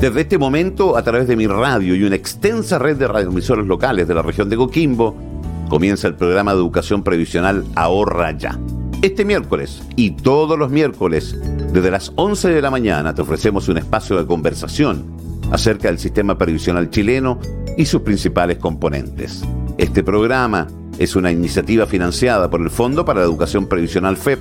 Desde 0.00 0.20
este 0.20 0.38
momento, 0.38 0.96
a 0.96 1.02
través 1.02 1.26
de 1.26 1.34
mi 1.34 1.48
radio 1.48 1.96
y 1.96 2.04
una 2.04 2.14
extensa 2.14 2.78
red 2.78 2.96
de 2.96 3.08
radioemisoras 3.08 3.66
locales 3.66 4.06
de 4.06 4.14
la 4.14 4.22
región 4.22 4.48
de 4.48 4.56
Coquimbo, 4.56 5.16
comienza 5.68 6.06
el 6.06 6.14
programa 6.14 6.52
de 6.52 6.58
educación 6.58 7.02
previsional 7.02 7.64
Ahorra 7.74 8.30
Ya. 8.30 8.56
Este 9.02 9.24
miércoles 9.24 9.82
y 9.96 10.12
todos 10.12 10.56
los 10.56 10.70
miércoles, 10.70 11.36
desde 11.72 11.90
las 11.90 12.12
11 12.14 12.50
de 12.50 12.62
la 12.62 12.70
mañana, 12.70 13.12
te 13.12 13.22
ofrecemos 13.22 13.68
un 13.68 13.78
espacio 13.78 14.16
de 14.16 14.24
conversación 14.24 15.04
acerca 15.50 15.88
del 15.88 15.98
sistema 15.98 16.38
previsional 16.38 16.90
chileno 16.90 17.40
y 17.76 17.84
sus 17.84 18.02
principales 18.02 18.58
componentes. 18.58 19.42
Este 19.78 20.04
programa 20.04 20.68
es 21.00 21.16
una 21.16 21.32
iniciativa 21.32 21.86
financiada 21.86 22.48
por 22.48 22.60
el 22.60 22.70
Fondo 22.70 23.04
para 23.04 23.18
la 23.18 23.26
Educación 23.26 23.66
Previsional 23.66 24.16
FEP, 24.16 24.38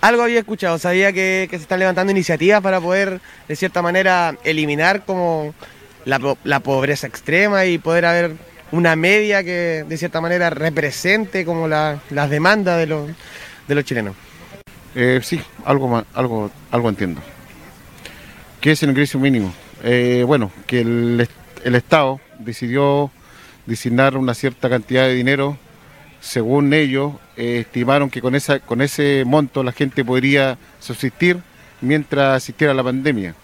Algo 0.00 0.22
había 0.22 0.38
escuchado, 0.38 0.78
sabía 0.78 1.12
que, 1.12 1.48
se 1.50 1.56
están 1.56 1.78
levantando 1.78 2.12
iniciativas 2.12 2.60
para 2.60 2.80
poder, 2.80 3.20
de 3.48 3.56
cierta 3.56 3.82
manera, 3.82 4.36
eliminar 4.44 5.04
como 5.04 5.54
la, 6.04 6.60
pobreza 6.60 7.06
extrema 7.06 7.66
y 7.66 7.78
poder 7.78 8.04
haber 8.04 8.32
una 8.72 8.94
media 8.94 9.42
que, 9.42 9.84
de 9.88 9.96
cierta 9.96 10.20
manera, 10.20 10.50
represente 10.50 11.44
como 11.44 11.66
las 11.68 12.30
demandas 12.30 12.78
de 12.78 12.86
los, 12.86 13.10
de 13.66 13.74
los 13.74 13.84
chilenos. 13.84 14.14
Eh, 14.94 15.20
sí, 15.22 15.40
algo, 15.64 16.04
algo, 16.14 16.50
algo 16.70 16.88
entiendo. 16.88 17.20
¿Qué 18.60 18.72
es 18.72 18.82
el 18.82 18.90
ingreso 18.90 19.18
mínimo? 19.18 19.52
Eh, 19.82 20.24
bueno, 20.26 20.50
que 20.66 20.80
el, 20.80 21.28
el 21.64 21.74
Estado 21.74 22.20
decidió 22.38 23.10
designar 23.66 24.16
una 24.16 24.34
cierta 24.34 24.70
cantidad 24.70 25.02
de 25.02 25.14
dinero 25.14 25.58
según 26.26 26.74
ellos, 26.74 27.12
eh, 27.36 27.60
estimaron 27.60 28.10
que 28.10 28.20
con, 28.20 28.34
esa, 28.34 28.58
con 28.58 28.82
ese 28.82 29.24
monto 29.24 29.62
la 29.62 29.72
gente 29.72 30.04
podría 30.04 30.58
subsistir 30.80 31.40
mientras 31.80 32.36
existiera 32.38 32.74
la 32.74 32.82
pandemia. 32.82 33.34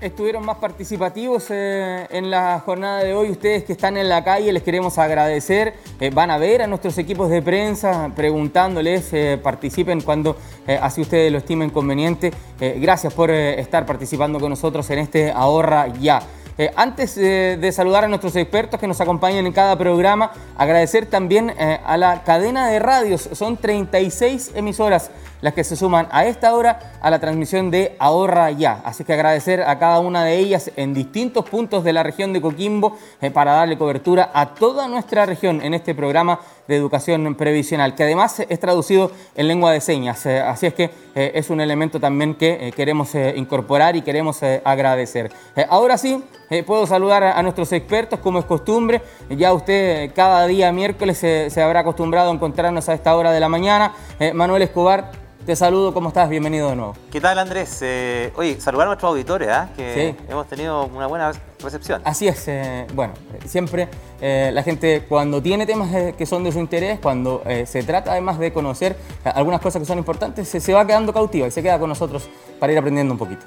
Estuvieron 0.00 0.44
más 0.44 0.56
participativos 0.56 1.46
eh, 1.50 2.06
en 2.10 2.30
la 2.30 2.60
jornada 2.60 3.02
de 3.02 3.14
hoy. 3.14 3.30
Ustedes 3.30 3.64
que 3.64 3.72
están 3.72 3.96
en 3.96 4.08
la 4.08 4.24
calle, 4.24 4.52
les 4.52 4.62
queremos 4.62 4.98
agradecer. 4.98 5.74
Eh, 6.00 6.10
van 6.10 6.30
a 6.30 6.38
ver 6.38 6.62
a 6.62 6.66
nuestros 6.66 6.96
equipos 6.98 7.28
de 7.28 7.42
prensa 7.42 8.12
preguntándoles, 8.16 9.10
participen 9.42 10.00
cuando 10.00 10.36
así 10.80 11.02
ustedes 11.02 11.30
lo 11.30 11.38
estimen 11.38 11.70
conveniente. 11.70 12.30
gracias 12.58 13.12
por 13.12 13.30
estar 13.30 13.84
participando 13.84 14.38
con 14.40 14.50
nosotros 14.50 14.88
en 14.90 15.00
este 15.00 15.30
Ahorra 15.30 15.88
Ya. 15.88 16.22
Eh, 16.58 16.72
antes 16.74 17.16
de 17.16 17.70
saludar 17.72 18.04
a 18.04 18.08
nuestros 18.08 18.34
expertos 18.36 18.80
que 18.80 18.86
nos 18.86 19.00
acompañan 19.00 19.46
en 19.46 19.52
cada 19.52 19.76
programa, 19.76 20.32
agradecer 20.56 21.04
también 21.04 21.50
eh, 21.50 21.80
a 21.84 21.96
la 21.98 22.22
cadena 22.24 22.68
de 22.68 22.78
radios. 22.78 23.28
Son 23.32 23.58
36 23.58 24.52
emisoras 24.54 25.10
las 25.40 25.54
que 25.54 25.64
se 25.64 25.76
suman 25.76 26.08
a 26.10 26.26
esta 26.26 26.54
hora 26.54 26.94
a 27.00 27.10
la 27.10 27.18
transmisión 27.18 27.70
de 27.70 27.96
Ahorra 27.98 28.50
Ya. 28.50 28.80
Así 28.84 29.04
que 29.04 29.12
agradecer 29.12 29.62
a 29.62 29.78
cada 29.78 30.00
una 30.00 30.24
de 30.24 30.38
ellas 30.38 30.70
en 30.76 30.94
distintos 30.94 31.48
puntos 31.48 31.84
de 31.84 31.92
la 31.92 32.02
región 32.02 32.32
de 32.32 32.40
Coquimbo 32.40 32.96
eh, 33.20 33.30
para 33.30 33.52
darle 33.52 33.78
cobertura 33.78 34.30
a 34.32 34.54
toda 34.54 34.88
nuestra 34.88 35.26
región 35.26 35.60
en 35.62 35.74
este 35.74 35.94
programa 35.94 36.40
de 36.66 36.76
educación 36.76 37.34
previsional, 37.36 37.94
que 37.94 38.02
además 38.02 38.40
es 38.40 38.58
traducido 38.58 39.12
en 39.34 39.48
lengua 39.48 39.72
de 39.72 39.80
señas. 39.80 40.26
Eh, 40.26 40.40
así 40.40 40.66
es 40.66 40.74
que 40.74 40.90
eh, 41.14 41.32
es 41.34 41.50
un 41.50 41.60
elemento 41.60 42.00
también 42.00 42.34
que 42.34 42.72
queremos 42.74 43.14
incorporar 43.14 43.96
y 43.96 44.02
queremos 44.02 44.42
agradecer. 44.64 45.30
ahora 45.68 45.96
sí, 45.96 46.22
puedo 46.66 46.86
saludar 46.86 47.22
a, 47.22 47.42
nuestros 47.42 47.72
expertos, 47.72 48.18
como 48.20 48.38
es 48.38 48.44
costumbre. 48.44 49.00
Ya 49.30 49.52
usted 49.52 50.12
cada 50.14 50.46
día 50.46 50.72
miércoles 50.72 51.18
se 51.18 51.62
habrá 51.62 51.80
acostumbrado 51.80 52.30
a 52.30 52.34
encontrarnos 52.34 52.88
a 52.88 52.94
esta 52.94 53.16
hora 53.16 53.32
de 53.32 53.40
la 53.40 53.48
mañana. 53.48 53.92
Manuel 54.34 54.62
Escobar, 54.62 55.12
te 55.46 55.54
saludo, 55.54 55.94
¿cómo 55.94 56.08
estás? 56.08 56.28
Bienvenido 56.28 56.68
de 56.70 56.76
nuevo. 56.76 56.94
¿Qué 57.10 57.20
tal, 57.20 57.38
Andrés? 57.38 57.78
Eh, 57.80 58.32
oye, 58.34 58.60
saludar 58.60 58.88
a 58.88 58.90
nuestros 58.90 59.10
auditores, 59.10 59.48
¿eh? 59.48 59.66
que 59.76 60.16
hemos 60.28 60.48
tenido 60.48 60.86
una 60.86 61.06
buena 61.06 61.30
recepción. 61.62 62.02
Así 62.04 62.26
es, 62.26 62.48
eh, 62.48 62.84
bueno, 62.92 63.14
siempre 63.44 63.88
eh, 64.20 64.50
la 64.52 64.64
gente 64.64 65.04
cuando 65.08 65.40
tiene 65.40 65.64
temas 65.64 66.14
que 66.14 66.26
son 66.26 66.42
de 66.42 66.50
su 66.50 66.58
interés, 66.58 66.98
cuando 66.98 67.44
se 67.64 67.82
trata 67.84 68.10
además 68.10 68.40
de 68.40 68.52
conocer 68.52 68.96
algunas 69.22 69.60
cosas 69.60 69.80
que 69.80 69.86
son 69.86 69.98
importantes, 69.98 70.48
se, 70.48 70.72
va 70.72 70.84
quedando 70.84 71.12
cautiva 71.12 71.46
y 71.46 71.52
se 71.52 71.62
queda 71.62 71.78
con 71.78 71.88
nosotros 71.90 72.28
para 72.58 72.72
ir 72.72 72.78
aprendiendo 72.78 73.14
un 73.14 73.18
poquito. 73.18 73.46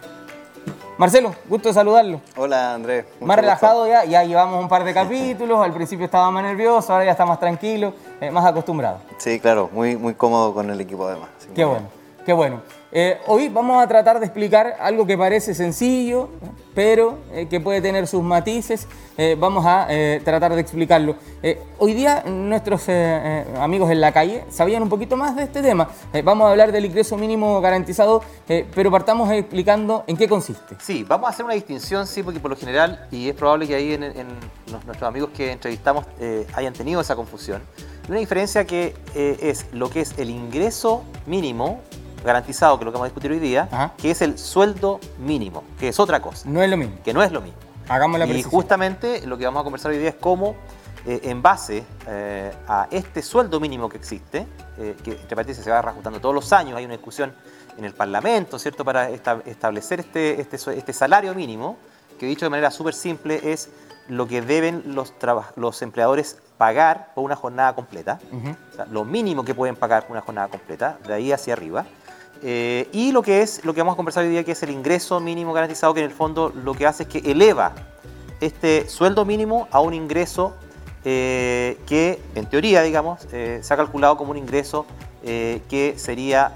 Marcelo, 1.00 1.34
gusto 1.48 1.70
de 1.70 1.74
saludarlo. 1.74 2.20
Hola 2.36 2.74
Andrés. 2.74 3.06
Más 3.22 3.40
relajado 3.40 3.88
ya, 3.88 4.04
ya 4.04 4.22
llevamos 4.26 4.62
un 4.62 4.68
par 4.68 4.84
de 4.84 4.94
capítulos, 4.94 5.64
al 5.64 5.72
principio 5.72 6.04
estaba 6.04 6.30
más 6.30 6.44
nervioso, 6.44 6.92
ahora 6.92 7.06
ya 7.06 7.12
está 7.12 7.26
más 7.26 7.40
tranquilo, 7.40 7.94
más 8.34 8.46
acostumbrado. 8.46 8.98
Sí, 9.18 9.40
claro, 9.40 9.70
muy, 9.72 9.96
muy 9.96 10.14
cómodo 10.14 10.54
con 10.54 10.70
el 10.70 10.82
equipo 10.82 11.08
además. 11.08 11.30
Qué 11.56 11.64
bueno, 11.64 11.86
qué 12.26 12.34
bueno. 12.34 12.60
Eh, 12.92 13.20
hoy 13.28 13.50
vamos 13.50 13.84
a 13.84 13.88
tratar 13.88 14.20
de 14.20 14.26
explicar 14.26 14.78
algo 14.80 15.06
que 15.06 15.16
parece 15.16 15.54
sencillo, 15.54 16.30
pero 16.74 17.20
eh, 17.32 17.46
que 17.48 17.60
puede 17.60 17.82
tener 17.82 18.08
sus 18.08 18.24
matices. 18.24 18.88
Eh, 19.16 19.36
vamos 19.38 19.64
a 19.66 19.88
tratar 20.24 20.56
de 20.56 20.62
explicarlo. 20.62 21.16
hoy 21.78 21.94
día 21.94 22.24
nuestros 22.26 22.88
amigos 23.60 23.92
en 23.92 24.00
la 24.00 24.14
calle 24.14 24.46
sabían 24.50 24.82
un 24.82 24.90
poquito 24.90 25.18
más 25.18 25.36
de 25.36 25.44
este 25.44 25.62
tema. 25.62 25.90
vamos 26.24 26.48
a 26.48 26.52
hablar 26.52 26.72
del 26.72 26.86
ingreso 26.86 27.18
mínimo 27.18 27.60
garantizado, 27.60 28.24
pero 28.48 28.90
partamos 28.90 29.30
explicando 29.32 30.06
en 30.08 30.16
qué 30.16 30.30
consiste. 30.30 30.78
Sí, 30.80 31.04
vamos 31.04 31.28
a 31.28 31.32
hacer 31.32 31.44
una 31.44 31.54
distinción, 31.54 32.08
sí, 32.08 32.24
porque 32.24 32.40
por 32.40 32.50
lo 32.50 32.56
general, 32.56 33.08
y 33.12 33.28
es 33.28 33.36
probable 33.36 33.68
que 33.68 33.76
ahí 33.76 34.00
nuestros 34.68 35.04
amigos 35.04 35.32
que 35.36 35.52
entrevistamos 35.52 36.06
hayan 36.54 36.74
tenido 36.74 37.02
esa 37.02 37.18
confusión. 37.18 37.62
Una 38.08 38.20
diferencia 38.20 38.66
que 38.66 38.96
es 39.14 39.66
lo 39.74 39.90
que 39.90 40.00
es 40.00 40.18
el 40.18 40.30
ingreso 40.30 41.04
mínimo 41.26 41.82
garantizado, 42.24 42.78
que 42.78 42.84
es 42.84 42.86
lo 42.86 42.92
que 42.92 42.98
vamos 42.98 43.06
a 43.06 43.10
discutir 43.10 43.32
hoy 43.32 43.40
día, 43.40 43.94
que 43.98 44.12
es 44.12 44.22
el 44.22 44.38
sueldo 44.38 45.00
mínimo, 45.20 45.64
que 45.80 45.90
es 45.90 46.00
otra 46.00 46.22
cosa. 46.22 46.50
No 46.50 46.62
es 46.62 46.70
lo 46.70 46.78
mismo. 46.78 46.98
Que 47.04 47.14
no 47.14 47.24
es 47.24 47.32
lo 47.32 47.42
mismo. 47.42 47.60
Hagamos 47.88 48.20
la 48.20 48.28
Y 48.28 48.44
justamente 48.44 49.26
lo 49.26 49.38
que 49.38 49.46
vamos 49.46 49.62
a 49.62 49.64
conversar 49.64 49.92
hoy 49.92 49.98
día 49.98 50.10
es 50.10 50.16
cómo, 50.16 50.56
eh, 51.06 51.22
en 51.24 51.42
base 51.42 51.84
eh, 52.08 52.54
a 52.68 52.88
este 52.92 53.22
sueldo 53.22 53.60
mínimo 53.60 53.90
que 53.90 53.98
existe, 53.98 54.46
eh, 54.78 54.96
que 55.04 55.12
entre 55.12 55.36
paréntesis 55.36 55.64
se 55.64 55.72
va 55.72 55.82
reajustando 55.82 56.20
todos 56.20 56.36
los 56.36 56.52
años, 56.54 56.78
hay 56.78 56.86
una 56.86 56.94
discusión 56.94 57.34
en 57.78 57.86
el 57.86 57.94
Parlamento, 57.94 58.60
¿cierto?, 58.60 58.84
para 58.84 59.10
establecer 59.10 60.02
este, 60.02 60.42
este, 60.42 60.58
este 60.78 60.94
salario 60.94 61.34
mínimo, 61.34 61.78
que 62.20 62.26
dicho 62.26 62.46
de 62.46 62.50
manera 62.50 62.70
súper 62.70 62.94
simple 62.94 63.40
es 63.52 63.70
lo 64.10 64.28
que 64.28 64.42
deben 64.42 64.84
los, 64.94 65.14
los 65.56 65.82
empleadores 65.82 66.38
pagar 66.58 67.14
por 67.16 67.24
una 67.24 67.38
jornada 67.38 67.74
completa, 67.74 68.20
o 68.72 68.76
sea, 68.76 68.86
lo 68.86 69.06
mínimo 69.06 69.46
que 69.46 69.56
pueden 69.56 69.78
pagar 69.78 70.04
por 70.04 70.12
una 70.12 70.22
jornada 70.22 70.50
completa, 70.50 70.98
de 71.08 71.14
ahí 71.14 71.32
hacia 71.32 71.54
arriba. 71.54 71.86
Eh, 72.42 72.88
y 72.92 73.12
lo 73.12 73.22
que 73.22 73.42
es 73.42 73.64
lo 73.66 73.74
que 73.74 73.82
vamos 73.82 73.94
a 73.94 73.96
conversar 73.98 74.24
hoy 74.24 74.30
día, 74.32 74.44
que 74.44 74.54
es 74.54 74.64
el 74.64 74.70
ingreso 74.70 75.20
mínimo 75.20 75.54
garantizado, 75.54 75.94
que 75.94 76.00
en 76.00 76.06
el 76.06 76.16
fondo 76.16 76.54
lo 76.64 76.74
que 76.74 76.86
hace 76.86 77.04
es 77.04 77.10
que 77.10 77.20
eleva 77.32 77.74
este 78.40 78.88
sueldo 78.88 79.26
mínimo 79.26 79.68
a 79.72 79.82
un 79.82 79.94
ingreso 79.94 80.56
eh, 81.04 81.78
que, 81.86 82.22
en 82.36 82.46
teoría, 82.46 82.82
digamos, 82.82 83.28
eh, 83.32 83.60
se 83.62 83.74
ha 83.74 83.78
calculado 83.78 84.18
como 84.18 84.32
un 84.32 84.38
ingreso 84.38 84.86
que 85.22 85.96
sería 85.98 86.54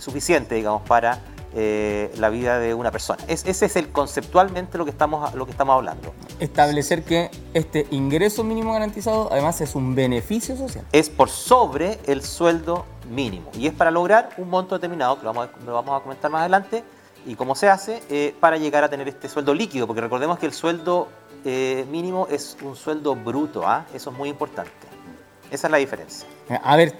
suficiente, 0.00 0.56
digamos, 0.56 0.82
para 0.82 1.20
eh, 1.54 2.12
la 2.18 2.28
vida 2.30 2.58
de 2.58 2.74
una 2.74 2.90
persona. 2.90 3.22
Es- 3.28 3.44
ese 3.46 3.66
es 3.66 3.76
el 3.76 3.90
conceptualmente 3.92 4.76
lo 4.78 4.84
que 4.84 4.90
estamos, 4.90 5.32
lo 5.34 5.44
que 5.46 5.52
estamos 5.52 5.74
hablando. 5.74 6.12
Establecer 6.40 7.04
que 7.04 7.30
este 7.54 7.86
ingreso 7.90 8.42
mínimo 8.44 8.72
garantizado 8.72 9.28
además 9.30 9.60
es 9.60 9.74
un 9.74 9.94
beneficio 9.94 10.56
social. 10.56 10.84
Es 10.92 11.10
por 11.10 11.28
sobre 11.30 11.98
el 12.06 12.22
sueldo 12.22 12.84
mínimo 13.10 13.50
y 13.54 13.66
es 13.66 13.72
para 13.72 13.90
lograr 13.90 14.30
un 14.38 14.50
monto 14.50 14.74
determinado, 14.74 15.16
que 15.18 15.24
lo 15.24 15.32
vamos 15.32 15.48
a, 15.54 15.64
lo 15.64 15.74
vamos 15.74 16.00
a 16.00 16.02
comentar 16.02 16.30
más 16.30 16.40
adelante, 16.40 16.82
y 17.26 17.36
cómo 17.36 17.54
se 17.54 17.70
hace 17.70 18.02
eh, 18.10 18.34
para 18.38 18.56
llegar 18.58 18.84
a 18.84 18.88
tener 18.90 19.08
este 19.08 19.28
sueldo 19.30 19.54
líquido, 19.54 19.86
porque 19.86 20.02
recordemos 20.02 20.38
que 20.38 20.44
el 20.46 20.52
sueldo 20.52 21.08
eh, 21.46 21.86
mínimo 21.90 22.26
es 22.30 22.56
un 22.62 22.76
sueldo 22.76 23.14
bruto, 23.14 23.66
¿ah? 23.66 23.86
eso 23.94 24.10
es 24.10 24.16
muy 24.16 24.28
importante. 24.28 24.70
Esa 25.50 25.66
es 25.68 25.70
la 25.70 25.78
diferencia. 25.78 26.26
A 26.62 26.76
ver, 26.76 26.94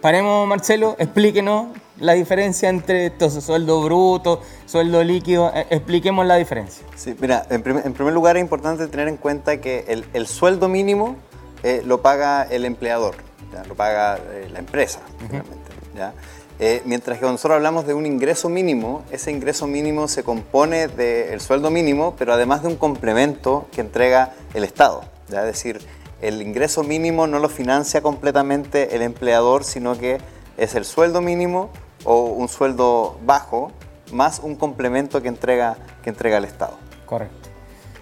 paremos 0.00 0.46
Marcelo, 0.46 0.96
explíquenos 0.98 1.68
la 1.98 2.12
diferencia 2.12 2.68
entre 2.68 3.06
estos 3.06 3.32
sueldo 3.42 3.82
bruto, 3.82 4.40
sueldo 4.66 5.02
líquido, 5.02 5.50
eh, 5.54 5.66
expliquemos 5.70 6.26
la 6.26 6.36
diferencia. 6.36 6.86
Sí, 6.94 7.14
mira, 7.18 7.46
en, 7.50 7.62
prim- 7.62 7.80
en 7.84 7.92
primer 7.92 8.12
lugar 8.12 8.36
es 8.36 8.42
importante 8.42 8.86
tener 8.88 9.08
en 9.08 9.16
cuenta 9.16 9.60
que 9.60 9.84
el, 9.88 10.04
el 10.12 10.26
sueldo 10.26 10.68
mínimo 10.68 11.16
eh, 11.62 11.82
lo 11.84 12.02
paga 12.02 12.42
el 12.50 12.64
empleador, 12.64 13.14
¿ya? 13.52 13.64
lo 13.64 13.74
paga 13.74 14.16
eh, 14.16 14.48
la 14.52 14.58
empresa, 14.58 15.00
finalmente. 15.18 15.70
¿ya? 15.96 16.12
Eh, 16.58 16.82
mientras 16.84 17.16
que 17.16 17.20
cuando 17.20 17.34
nosotros 17.34 17.56
hablamos 17.56 17.86
de 17.86 17.94
un 17.94 18.06
ingreso 18.06 18.48
mínimo, 18.48 19.02
ese 19.10 19.30
ingreso 19.30 19.66
mínimo 19.66 20.08
se 20.08 20.22
compone 20.22 20.88
del 20.88 21.40
sueldo 21.40 21.70
mínimo, 21.70 22.14
pero 22.18 22.32
además 22.32 22.62
de 22.62 22.68
un 22.68 22.76
complemento 22.76 23.66
que 23.72 23.80
entrega 23.80 24.32
el 24.54 24.64
Estado. 24.64 25.02
¿ya? 25.28 25.40
Es 25.40 25.46
decir, 25.46 25.80
el 26.22 26.40
ingreso 26.40 26.82
mínimo 26.82 27.26
no 27.26 27.38
lo 27.38 27.48
financia 27.48 28.00
completamente 28.00 28.96
el 28.96 29.02
empleador, 29.02 29.64
sino 29.64 29.98
que 29.98 30.18
es 30.56 30.74
el 30.74 30.86
sueldo 30.86 31.20
mínimo 31.20 31.68
o 32.06 32.22
un 32.24 32.48
sueldo 32.48 33.18
bajo 33.24 33.72
más 34.12 34.38
un 34.42 34.54
complemento 34.56 35.20
que 35.20 35.28
entrega, 35.28 35.76
que 36.02 36.10
entrega 36.10 36.38
el 36.38 36.44
Estado. 36.44 36.78
Correcto. 37.04 37.48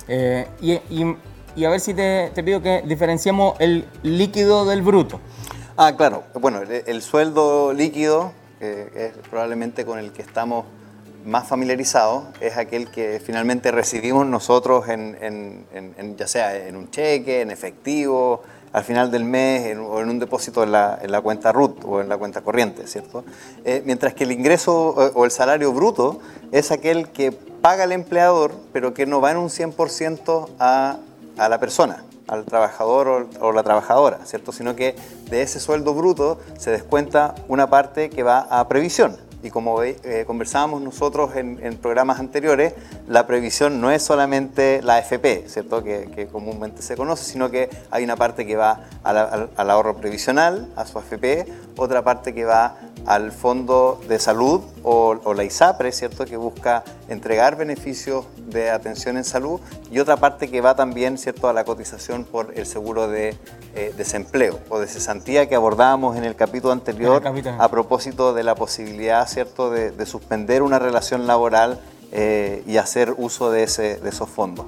Eh, 0.06 0.46
y, 0.60 0.72
y- 0.74 1.16
y 1.56 1.64
a 1.64 1.70
ver 1.70 1.80
si 1.80 1.94
te, 1.94 2.30
te 2.34 2.42
pido 2.42 2.60
que 2.60 2.82
diferenciemos 2.84 3.54
el 3.60 3.86
líquido 4.02 4.64
del 4.64 4.82
bruto. 4.82 5.20
Ah, 5.76 5.94
claro. 5.96 6.24
Bueno, 6.40 6.60
el, 6.62 6.82
el 6.86 7.00
sueldo 7.02 7.72
líquido, 7.72 8.32
que 8.58 8.90
es 8.94 9.12
probablemente 9.30 9.84
con 9.84 9.98
el 9.98 10.12
que 10.12 10.22
estamos 10.22 10.66
más 11.24 11.46
familiarizados, 11.48 12.24
es 12.40 12.56
aquel 12.58 12.90
que 12.90 13.18
finalmente 13.24 13.70
recibimos 13.70 14.26
nosotros 14.26 14.88
en, 14.88 15.16
en- 15.22 15.66
en- 15.72 15.94
en- 15.96 16.16
ya 16.16 16.26
sea 16.26 16.54
en 16.56 16.76
un 16.76 16.90
cheque, 16.90 17.40
en 17.40 17.50
efectivo, 17.50 18.42
al 18.74 18.84
final 18.84 19.10
del 19.10 19.24
mes 19.24 19.66
en- 19.66 19.78
o 19.78 20.00
en 20.00 20.10
un 20.10 20.18
depósito 20.18 20.62
en 20.62 20.72
la, 20.72 20.98
en 21.00 21.10
la 21.10 21.20
cuenta 21.22 21.52
RUT 21.52 21.82
o 21.86 22.00
en 22.02 22.08
la 22.10 22.18
cuenta 22.18 22.42
corriente, 22.42 22.86
¿cierto? 22.86 23.24
Eh, 23.64 23.82
mientras 23.86 24.12
que 24.14 24.24
el 24.24 24.32
ingreso 24.32 24.94
eh, 24.98 25.10
o 25.14 25.24
el 25.24 25.30
salario 25.30 25.72
bruto 25.72 26.18
es 26.52 26.70
aquel 26.72 27.08
que 27.10 27.32
paga 27.32 27.84
el 27.84 27.92
empleador, 27.92 28.52
pero 28.72 28.92
que 28.92 29.06
no 29.06 29.20
va 29.22 29.30
en 29.30 29.38
un 29.38 29.48
100% 29.48 30.48
a, 30.58 30.96
a 31.38 31.48
la 31.48 31.58
persona, 31.60 32.04
al 32.28 32.44
trabajador 32.44 33.28
o 33.40 33.52
la 33.52 33.62
trabajadora, 33.62 34.18
¿cierto? 34.24 34.50
Sino 34.52 34.74
que 34.76 34.96
de 35.30 35.42
ese 35.42 35.60
sueldo 35.60 35.94
bruto 35.94 36.38
se 36.58 36.70
descuenta 36.70 37.34
una 37.48 37.70
parte 37.70 38.10
que 38.10 38.22
va 38.22 38.40
a 38.40 38.66
previsión. 38.68 39.16
Y 39.44 39.50
como 39.50 39.82
eh, 39.82 40.24
conversábamos 40.26 40.80
nosotros 40.80 41.36
en, 41.36 41.60
en 41.62 41.76
programas 41.76 42.18
anteriores, 42.18 42.72
la 43.06 43.26
previsión 43.26 43.80
no 43.80 43.90
es 43.90 44.02
solamente 44.02 44.80
la 44.82 44.96
AFP, 44.96 45.44
¿cierto? 45.48 45.84
Que, 45.84 46.10
que 46.14 46.26
comúnmente 46.26 46.80
se 46.82 46.96
conoce, 46.96 47.24
sino 47.24 47.50
que 47.50 47.68
hay 47.90 48.02
una 48.04 48.16
parte 48.16 48.46
que 48.46 48.56
va 48.56 48.80
a 49.02 49.12
la- 49.12 49.24
al, 49.24 49.50
al 49.54 49.70
ahorro 49.70 49.96
previsional, 49.98 50.68
a 50.76 50.86
su 50.86 50.98
AFP, 50.98 51.46
otra 51.76 52.02
parte 52.02 52.32
que 52.34 52.44
va 52.46 52.76
al 53.06 53.32
Fondo 53.32 54.00
de 54.08 54.18
Salud 54.18 54.62
o, 54.82 55.14
o 55.22 55.34
la 55.34 55.44
ISAPRE, 55.44 55.92
¿cierto? 55.92 56.24
Que 56.24 56.38
busca 56.38 56.82
entregar 57.10 57.56
beneficios 57.56 58.24
de 58.46 58.70
atención 58.70 59.18
en 59.18 59.24
salud 59.24 59.60
y 59.90 59.98
otra 59.98 60.16
parte 60.16 60.50
que 60.50 60.62
va 60.62 60.74
también, 60.74 61.18
¿cierto? 61.18 61.48
A 61.50 61.52
la 61.52 61.64
cotización 61.64 62.24
por 62.24 62.52
el 62.56 62.64
seguro 62.64 63.08
de 63.08 63.36
eh, 63.74 63.92
desempleo 63.98 64.58
o 64.70 64.78
de 64.78 64.86
cesantía 64.86 65.46
que 65.50 65.54
abordábamos 65.54 66.16
en 66.16 66.24
el 66.24 66.34
capítulo 66.34 66.72
anterior 66.72 67.10
En 67.10 67.16
el 67.16 67.22
capítulo. 67.42 67.62
a 67.62 67.68
propósito 67.68 68.32
de 68.32 68.42
la 68.42 68.54
posibilidad, 68.54 69.26
¿cierto?, 69.34 69.70
de, 69.70 69.90
de 69.90 70.06
suspender 70.06 70.62
una 70.62 70.78
relación 70.78 71.26
laboral 71.26 71.80
eh, 72.12 72.62
y 72.66 72.76
hacer 72.76 73.12
uso 73.18 73.50
de, 73.50 73.64
ese, 73.64 73.96
de 73.96 74.08
esos 74.08 74.28
fondos. 74.28 74.66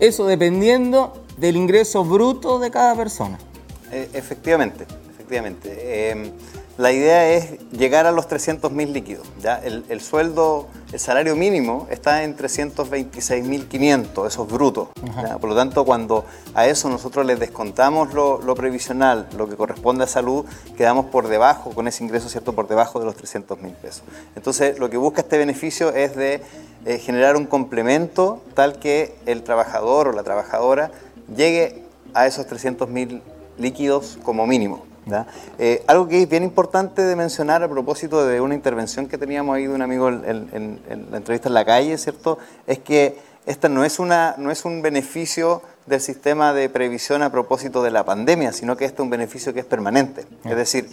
eso 0.00 0.26
dependiendo 0.26 1.12
del 1.36 1.56
ingreso 1.56 2.02
bruto 2.02 2.58
de 2.58 2.70
cada 2.70 2.96
persona. 2.96 3.38
Eh, 3.90 4.08
efectivamente, 4.14 4.86
efectivamente. 5.10 5.68
Eh, 5.76 6.32
la 6.78 6.92
idea 6.92 7.30
es 7.30 7.58
llegar 7.70 8.06
a 8.06 8.12
los 8.12 8.28
300.000 8.28 8.92
líquidos. 8.92 9.26
¿ya? 9.40 9.58
El, 9.58 9.84
el 9.88 10.00
sueldo, 10.00 10.68
el 10.92 10.98
salario 10.98 11.36
mínimo 11.36 11.86
está 11.90 12.22
en 12.22 12.36
326.500, 12.36 14.26
eso 14.26 14.44
es 14.44 14.52
bruto. 14.52 14.90
¿ya? 15.22 15.38
Por 15.38 15.50
lo 15.50 15.56
tanto, 15.56 15.84
cuando 15.84 16.24
a 16.54 16.66
eso 16.66 16.88
nosotros 16.88 17.26
les 17.26 17.38
descontamos 17.38 18.14
lo, 18.14 18.40
lo 18.40 18.54
previsional, 18.54 19.28
lo 19.36 19.48
que 19.48 19.56
corresponde 19.56 20.04
a 20.04 20.06
salud, 20.06 20.44
quedamos 20.76 21.06
por 21.06 21.28
debajo, 21.28 21.70
con 21.70 21.88
ese 21.88 22.04
ingreso, 22.04 22.28
¿cierto? 22.28 22.54
Por 22.54 22.68
debajo 22.68 22.98
de 22.98 23.06
los 23.06 23.16
300.000 23.16 23.74
pesos. 23.74 24.02
Entonces, 24.34 24.78
lo 24.78 24.88
que 24.88 24.96
busca 24.96 25.20
este 25.20 25.38
beneficio 25.38 25.90
es 25.94 26.16
de 26.16 26.42
eh, 26.84 26.98
generar 26.98 27.36
un 27.36 27.46
complemento 27.46 28.42
tal 28.54 28.78
que 28.78 29.14
el 29.26 29.42
trabajador 29.42 30.08
o 30.08 30.12
la 30.12 30.22
trabajadora 30.22 30.90
llegue 31.36 31.82
a 32.14 32.26
esos 32.26 32.46
300.000 32.46 33.20
líquidos 33.58 34.18
como 34.22 34.46
mínimo. 34.46 34.91
¿Ya? 35.06 35.26
Eh, 35.58 35.82
algo 35.86 36.08
que 36.08 36.22
es 36.22 36.28
bien 36.28 36.42
importante 36.42 37.02
de 37.02 37.16
mencionar 37.16 37.62
a 37.62 37.68
propósito 37.68 38.26
de 38.26 38.40
una 38.40 38.54
intervención 38.54 39.08
que 39.08 39.18
teníamos 39.18 39.56
ahí 39.56 39.66
de 39.66 39.74
un 39.74 39.82
amigo 39.82 40.08
en, 40.08 40.24
en- 40.52 40.80
en 40.88 41.08
la 41.10 41.16
entrevista 41.16 41.48
en 41.48 41.54
la 41.54 41.64
calle, 41.64 41.96
¿cierto? 41.98 42.38
Es 42.66 42.78
que 42.78 43.18
esta 43.46 43.68
no 43.68 43.84
es, 43.84 43.98
una, 43.98 44.36
no 44.38 44.50
es 44.50 44.64
un 44.64 44.82
beneficio 44.82 45.62
del 45.86 46.00
sistema 46.00 46.52
de 46.52 46.68
previsión 46.68 47.22
a 47.22 47.30
propósito 47.32 47.82
de 47.82 47.90
la 47.90 48.04
pandemia, 48.04 48.52
sino 48.52 48.76
que 48.76 48.84
este 48.84 48.96
es 48.96 49.04
un 49.04 49.10
beneficio 49.10 49.52
que 49.52 49.60
es 49.60 49.66
permanente. 49.66 50.24
Es 50.44 50.56
decir, 50.56 50.88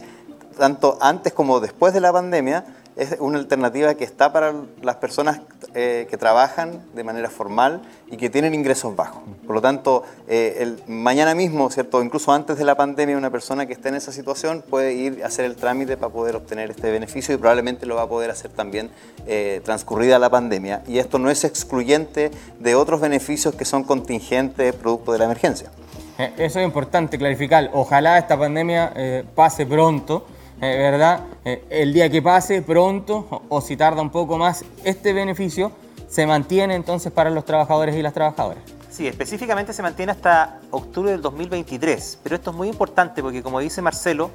tanto 0.57 0.97
antes 0.99 1.31
como 1.31 1.59
después 1.59 1.93
de 1.93 2.01
la 2.01 2.11
pandemia, 2.11 2.65
es 2.95 3.15
una 3.19 3.37
alternativa 3.37 3.93
que 3.93 4.03
está 4.03 4.33
para 4.33 4.53
las 4.81 4.95
personas 4.95 5.41
eh, 5.75 6.07
que 6.09 6.17
trabajan 6.17 6.83
de 6.93 7.03
manera 7.03 7.29
formal 7.29 7.81
y 8.11 8.17
que 8.17 8.29
tienen 8.29 8.53
ingresos 8.53 8.95
bajos. 8.95 9.21
Por 9.45 9.55
lo 9.55 9.61
tanto, 9.61 10.03
eh, 10.27 10.57
el, 10.59 10.81
mañana 10.87 11.35
mismo, 11.35 11.69
¿cierto? 11.69 12.01
incluso 12.03 12.31
antes 12.31 12.57
de 12.57 12.65
la 12.65 12.75
pandemia, 12.75 13.17
una 13.17 13.29
persona 13.29 13.65
que 13.65 13.73
esté 13.73 13.89
en 13.89 13.95
esa 13.95 14.11
situación 14.11 14.63
puede 14.67 14.93
ir 14.93 15.23
a 15.23 15.27
hacer 15.27 15.45
el 15.45 15.55
trámite 15.55 15.97
para 15.97 16.11
poder 16.11 16.35
obtener 16.35 16.71
este 16.71 16.91
beneficio 16.91 17.35
y 17.35 17.37
probablemente 17.37 17.85
lo 17.85 17.95
va 17.95 18.03
a 18.03 18.09
poder 18.09 18.31
hacer 18.31 18.51
también 18.51 18.89
eh, 19.27 19.61
transcurrida 19.63 20.19
la 20.19 20.29
pandemia. 20.29 20.81
Y 20.87 20.97
esto 20.97 21.19
no 21.19 21.29
es 21.29 21.43
excluyente 21.43 22.31
de 22.59 22.75
otros 22.75 23.01
beneficios 23.01 23.55
que 23.55 23.65
son 23.65 23.83
contingentes 23.83 24.73
producto 24.75 25.11
de 25.11 25.19
la 25.19 25.25
emergencia. 25.25 25.69
Eh, 26.17 26.33
Eso 26.37 26.59
es 26.59 26.65
importante 26.65 27.17
clarificar. 27.17 27.69
Ojalá 27.73 28.17
esta 28.17 28.37
pandemia 28.37 28.91
eh, 28.95 29.23
pase 29.35 29.65
pronto, 29.65 30.25
eh, 30.61 30.77
¿verdad? 30.77 31.21
Eh, 31.45 31.65
el 31.69 31.93
día 31.93 32.09
que 32.09 32.21
pase 32.21 32.61
pronto, 32.61 33.43
o, 33.49 33.61
si 33.61 33.77
tarda 33.77 34.01
un 34.01 34.09
poco 34.09 34.37
más, 34.37 34.65
este 34.83 35.13
beneficio 35.13 35.71
se 36.07 36.25
mantiene 36.25 36.75
entonces 36.75 37.11
para 37.11 37.29
los 37.29 37.45
trabajadores 37.45 37.95
y 37.95 38.01
las 38.01 38.13
trabajadoras. 38.13 38.63
Sí, 38.89 39.07
específicamente 39.07 39.71
se 39.71 39.81
mantiene 39.81 40.11
hasta 40.11 40.59
octubre 40.71 41.11
del 41.11 41.21
2023, 41.21 42.19
pero 42.23 42.35
esto 42.35 42.51
es 42.51 42.57
muy 42.57 42.67
importante 42.67 43.21
porque 43.21 43.41
como 43.41 43.59
dice 43.59 43.81
Marcelo, 43.81 44.31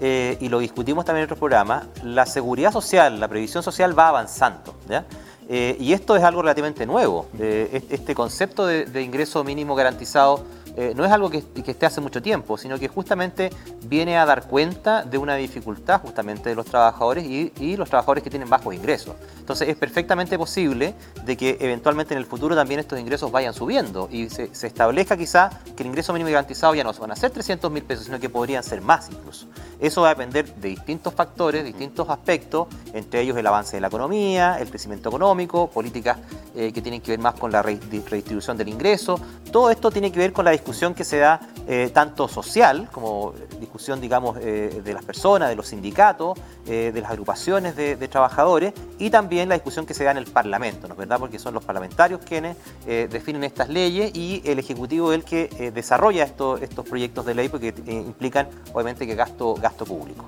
eh, 0.00 0.36
y 0.40 0.48
lo 0.48 0.60
discutimos 0.60 1.04
también 1.04 1.22
en 1.22 1.26
otros 1.26 1.38
programas, 1.38 1.86
la 2.02 2.24
seguridad 2.24 2.72
social, 2.72 3.20
la 3.20 3.28
previsión 3.28 3.62
social 3.62 3.96
va 3.98 4.08
avanzando. 4.08 4.74
¿ya? 4.88 5.04
Eh, 5.48 5.76
y 5.80 5.92
esto 5.92 6.16
es 6.16 6.22
algo 6.22 6.42
relativamente 6.42 6.86
nuevo. 6.86 7.26
Eh, 7.38 7.82
este 7.90 8.14
concepto 8.14 8.66
de 8.66 9.02
ingreso 9.02 9.44
mínimo 9.44 9.74
garantizado 9.74 10.44
eh, 10.80 10.92
no 10.94 11.04
es 11.04 11.10
algo 11.10 11.28
que, 11.28 11.42
esté 11.66 11.86
hace 11.86 12.00
mucho 12.00 12.22
tiempo, 12.22 12.56
sino 12.56 12.78
que 12.78 12.86
justamente 12.86 13.50
viene 13.86 14.16
a 14.16 14.24
dar 14.24 14.46
cuenta 14.46 15.02
de 15.02 15.18
una 15.18 15.34
dificultad 15.34 16.00
justamente 16.00 16.50
de 16.50 16.54
los 16.54 16.66
trabajadores 16.66 17.24
y, 17.24 17.76
los 17.76 17.88
trabajadores 17.88 18.22
que 18.22 18.30
tienen 18.30 18.48
bajos 18.48 18.72
ingresos. 18.72 19.16
Entonces 19.40 19.68
es 19.68 19.76
perfectamente 19.76 20.38
posible 20.38 20.94
de 21.24 21.36
que 21.36 21.56
eventualmente 21.58 22.14
en 22.14 22.18
el 22.18 22.26
futuro 22.26 22.54
también 22.54 22.78
estos 22.78 22.96
ingresos 23.00 23.32
vayan 23.32 23.54
subiendo 23.54 24.08
y 24.12 24.30
se, 24.30 24.50
establezca 24.52 25.16
quizá 25.16 25.50
que 25.76 25.82
el 25.82 25.88
ingreso 25.88 26.12
mínimo 26.12 26.30
garantizado 26.30 26.76
ya 26.76 26.84
no 26.84 26.92
van 26.92 27.10
a 27.10 27.16
ser 27.16 27.32
300 27.32 27.72
mil 27.72 27.82
pesos, 27.82 28.04
sino 28.04 28.20
que 28.20 28.28
podrían 28.28 28.62
ser 28.62 28.80
más 28.80 29.10
incluso. 29.10 29.48
Eso 29.80 30.02
va 30.02 30.08
a 30.08 30.10
depender 30.10 30.54
de 30.54 30.68
distintos 30.68 31.12
factores, 31.12 31.64
distintos 31.64 32.08
aspectos, 32.08 32.68
entre 32.92 33.22
ellos 33.22 33.36
el 33.36 33.46
avance 33.46 33.76
de 33.76 33.80
la 33.80 33.88
economía, 33.88 34.58
el 34.60 34.68
crecimiento 34.68 35.08
económico, 35.08 35.70
políticas 35.70 36.18
eh, 36.54 36.72
que 36.72 36.82
tienen 36.82 37.00
que 37.00 37.12
ver 37.12 37.20
más 37.20 37.34
con 37.34 37.50
la 37.50 37.62
redistribución 37.62 38.56
del 38.56 38.68
ingreso. 38.68 39.20
Todo 39.50 39.70
esto 39.70 39.90
tiene 39.90 40.12
que 40.12 40.18
ver 40.18 40.32
con 40.32 40.44
la 40.44 40.52
discusión 40.52 40.67
discusión 40.68 40.92
que 40.94 41.04
se 41.04 41.16
da 41.16 41.40
eh, 41.66 41.90
tanto 41.94 42.28
social, 42.28 42.90
como 42.92 43.32
discusión, 43.58 44.02
digamos, 44.02 44.36
eh, 44.38 44.82
de 44.84 44.92
las 44.92 45.02
personas, 45.02 45.48
de 45.48 45.56
los 45.56 45.68
sindicatos, 45.68 46.38
eh, 46.66 46.90
de 46.92 47.00
las 47.00 47.10
agrupaciones 47.10 47.74
de, 47.74 47.96
trabajadores, 48.08 48.74
y 48.98 49.08
también 49.08 49.48
la 49.48 49.54
discusión 49.54 49.86
que 49.86 49.94
se 49.94 50.04
da 50.04 50.10
en 50.10 50.18
el 50.18 50.26
Parlamento, 50.26 50.86
¿no 50.86 50.92
es 50.92 50.98
verdad? 50.98 51.18
Porque 51.18 51.38
son 51.38 51.54
los 51.54 51.64
parlamentarios 51.64 52.20
quienes 52.22 52.56
definen 52.86 53.44
estas 53.44 53.68
leyes 53.68 54.14
y 54.14 54.42
el 54.44 54.58
Ejecutivo 54.58 55.12
es 55.12 55.18
el 55.18 55.24
que 55.24 55.70
desarrolla 55.74 56.24
estos, 56.24 56.60
estos 56.60 56.86
proyectos 56.86 57.24
de 57.24 57.34
ley 57.34 57.48
porque 57.48 57.74
implican, 57.86 58.48
obviamente, 58.72 59.06
que 59.06 59.14
gasto, 59.14 59.54
gasto 59.54 59.84
público. 59.84 60.26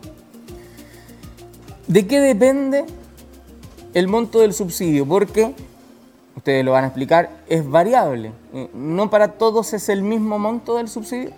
¿De 1.86 2.06
qué 2.06 2.20
depende 2.20 2.86
el 3.94 4.08
monto 4.08 4.40
del 4.40 4.52
subsidio? 4.52 5.06
Porque 5.06 5.54
ustedes 6.40 6.64
lo 6.64 6.72
van 6.72 6.84
a 6.84 6.86
explicar, 6.88 7.28
es 7.46 7.68
variable. 7.68 8.32
Eh, 8.54 8.70
¿No 8.72 9.10
para 9.10 9.32
todos 9.32 9.72
es 9.74 9.88
el 9.90 10.02
mismo 10.02 10.38
monto 10.38 10.76
del 10.76 10.88
subsidio? 10.88 11.32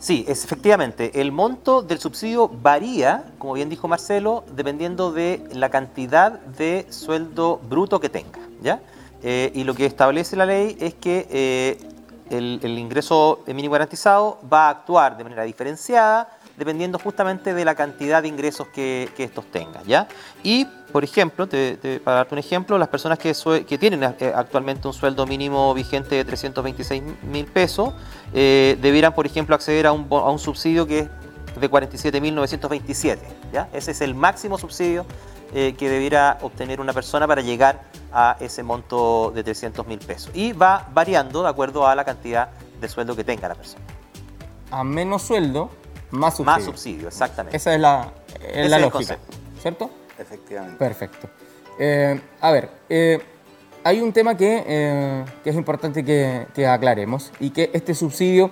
Sí, 0.00 0.24
es, 0.28 0.44
efectivamente. 0.44 1.20
El 1.20 1.32
monto 1.32 1.82
del 1.82 1.98
subsidio 1.98 2.48
varía, 2.48 3.24
como 3.38 3.54
bien 3.54 3.68
dijo 3.68 3.88
Marcelo, 3.88 4.44
dependiendo 4.54 5.12
de 5.12 5.44
la 5.52 5.70
cantidad 5.70 6.32
de 6.32 6.86
sueldo 6.90 7.60
bruto 7.68 8.00
que 8.00 8.08
tenga. 8.08 8.40
¿ya? 8.60 8.80
Eh, 9.22 9.52
y 9.54 9.64
lo 9.64 9.74
que 9.74 9.86
establece 9.86 10.36
la 10.36 10.46
ley 10.46 10.76
es 10.80 10.94
que 10.94 11.26
eh, 11.30 11.78
el, 12.30 12.78
ingreso 12.78 13.40
mínimo 13.46 13.72
garantizado 13.72 14.38
va 14.52 14.66
a 14.66 14.70
actuar 14.70 15.16
de 15.16 15.24
manera 15.24 15.44
diferenciada 15.44 16.28
dependiendo 16.58 16.98
justamente 16.98 17.54
de 17.54 17.64
la 17.64 17.74
cantidad 17.74 18.22
de 18.22 18.28
ingresos 18.28 18.68
que, 18.68 19.10
estos 19.16 19.46
tengan. 19.50 19.84
¿ya? 19.84 20.08
Y, 20.42 20.66
por 20.92 21.04
ejemplo, 21.04 21.48
para 22.04 22.16
darte 22.16 22.34
un 22.34 22.38
ejemplo, 22.38 22.78
las 22.78 22.88
personas 22.88 23.18
que, 23.18 23.32
tienen 23.78 24.02
eh, 24.02 24.32
actualmente 24.34 24.88
un 24.88 24.94
sueldo 24.94 25.26
mínimo 25.26 25.72
vigente 25.74 26.16
de 26.16 26.24
326 26.24 27.02
mil 27.22 27.46
pesos 27.46 27.92
eh, 28.34 28.76
debieran, 28.80 29.14
por 29.14 29.26
ejemplo, 29.26 29.54
acceder 29.54 29.86
a 29.86 29.92
un, 29.92 30.06
a 30.10 30.30
un 30.30 30.38
subsidio 30.38 30.86
que 30.86 31.00
es 31.00 31.08
de 31.60 31.70
47.927. 31.70 33.18
¿ya? 33.52 33.68
Ese 33.72 33.92
es 33.92 34.00
el 34.00 34.14
máximo 34.14 34.58
subsidio 34.58 35.06
eh, 35.54 35.74
que 35.78 35.88
debiera 35.88 36.38
obtener 36.42 36.80
una 36.80 36.92
persona 36.92 37.26
para 37.26 37.40
llegar 37.40 37.82
a 38.12 38.36
ese 38.40 38.62
monto 38.62 39.32
de 39.34 39.42
300 39.42 39.86
mil 39.86 39.98
pesos. 39.98 40.30
Y 40.34 40.52
va 40.52 40.86
variando 40.92 41.42
de 41.42 41.48
acuerdo 41.48 41.86
a 41.86 41.94
la 41.94 42.04
cantidad 42.04 42.50
de 42.80 42.88
sueldo 42.88 43.16
que 43.16 43.24
tenga 43.24 43.48
la 43.48 43.54
persona. 43.54 43.82
A 44.70 44.84
menos 44.84 45.22
sueldo, 45.22 45.70
más 46.10 46.36
subsidio. 46.36 46.56
Más 46.56 46.64
subsidio, 46.64 47.08
exactamente. 47.08 47.56
Esa 47.56 47.74
es 47.74 47.80
la, 47.80 48.12
la 48.54 48.78
lógica, 48.78 49.18
¿cierto? 49.60 49.90
Efectivamente. 50.18 50.78
Perfecto. 50.78 51.28
Eh, 51.78 52.20
a 52.40 52.50
ver, 52.50 52.70
eh, 52.88 53.20
hay 53.84 54.00
un 54.00 54.12
tema 54.12 54.36
que, 54.36 54.64
eh, 54.66 55.24
que 55.44 55.50
es 55.50 55.56
importante 55.56 56.04
que, 56.04 56.46
que, 56.54 56.66
aclaremos 56.66 57.32
y 57.38 57.50
que 57.50 57.70
este 57.72 57.94
subsidio 57.94 58.50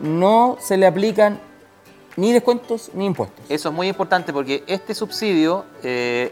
no 0.00 0.56
se 0.58 0.76
le 0.76 0.86
aplican 0.86 1.40
ni 2.16 2.32
descuentos 2.32 2.90
ni 2.94 3.06
impuestos. 3.06 3.44
Eso 3.48 3.68
es 3.68 3.74
muy 3.74 3.86
importante 3.86 4.32
porque 4.32 4.64
este 4.66 4.92
subsidio 4.92 5.64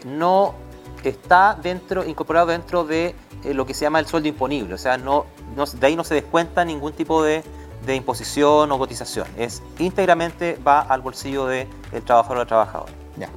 no 0.03 0.53
está 1.01 1.57
dentro, 1.61 2.03
incorporado 2.05 2.47
dentro 2.47 2.83
de 2.83 3.15
lo 3.45 3.65
que 3.65 3.73
se 3.73 3.85
llama 3.85 3.99
el 3.99 4.05
sueldo 4.05 4.27
imponible, 4.27 4.73
o 4.73 4.77
sea, 4.77 4.97
no, 4.97 5.25
no, 5.55 5.65
de 5.65 5.87
ahí 5.87 5.95
no 5.95 6.03
se 6.03 6.13
descuenta 6.13 6.65
ningún 6.65 6.91
tipo 6.91 7.23
de 7.23 7.41
de 7.85 7.95
imposición 7.95 8.71
o 8.71 8.77
cotización. 8.77 9.27
Es 9.37 9.61
íntegramente 9.79 10.59
va 10.65 10.81
al 10.81 11.01
bolsillo 11.01 11.45
del 11.47 11.67
trabajador 12.05 12.37
o 12.37 12.39
la 12.41 12.45
trabajadora. 12.45 12.91
Ya. 13.17 13.29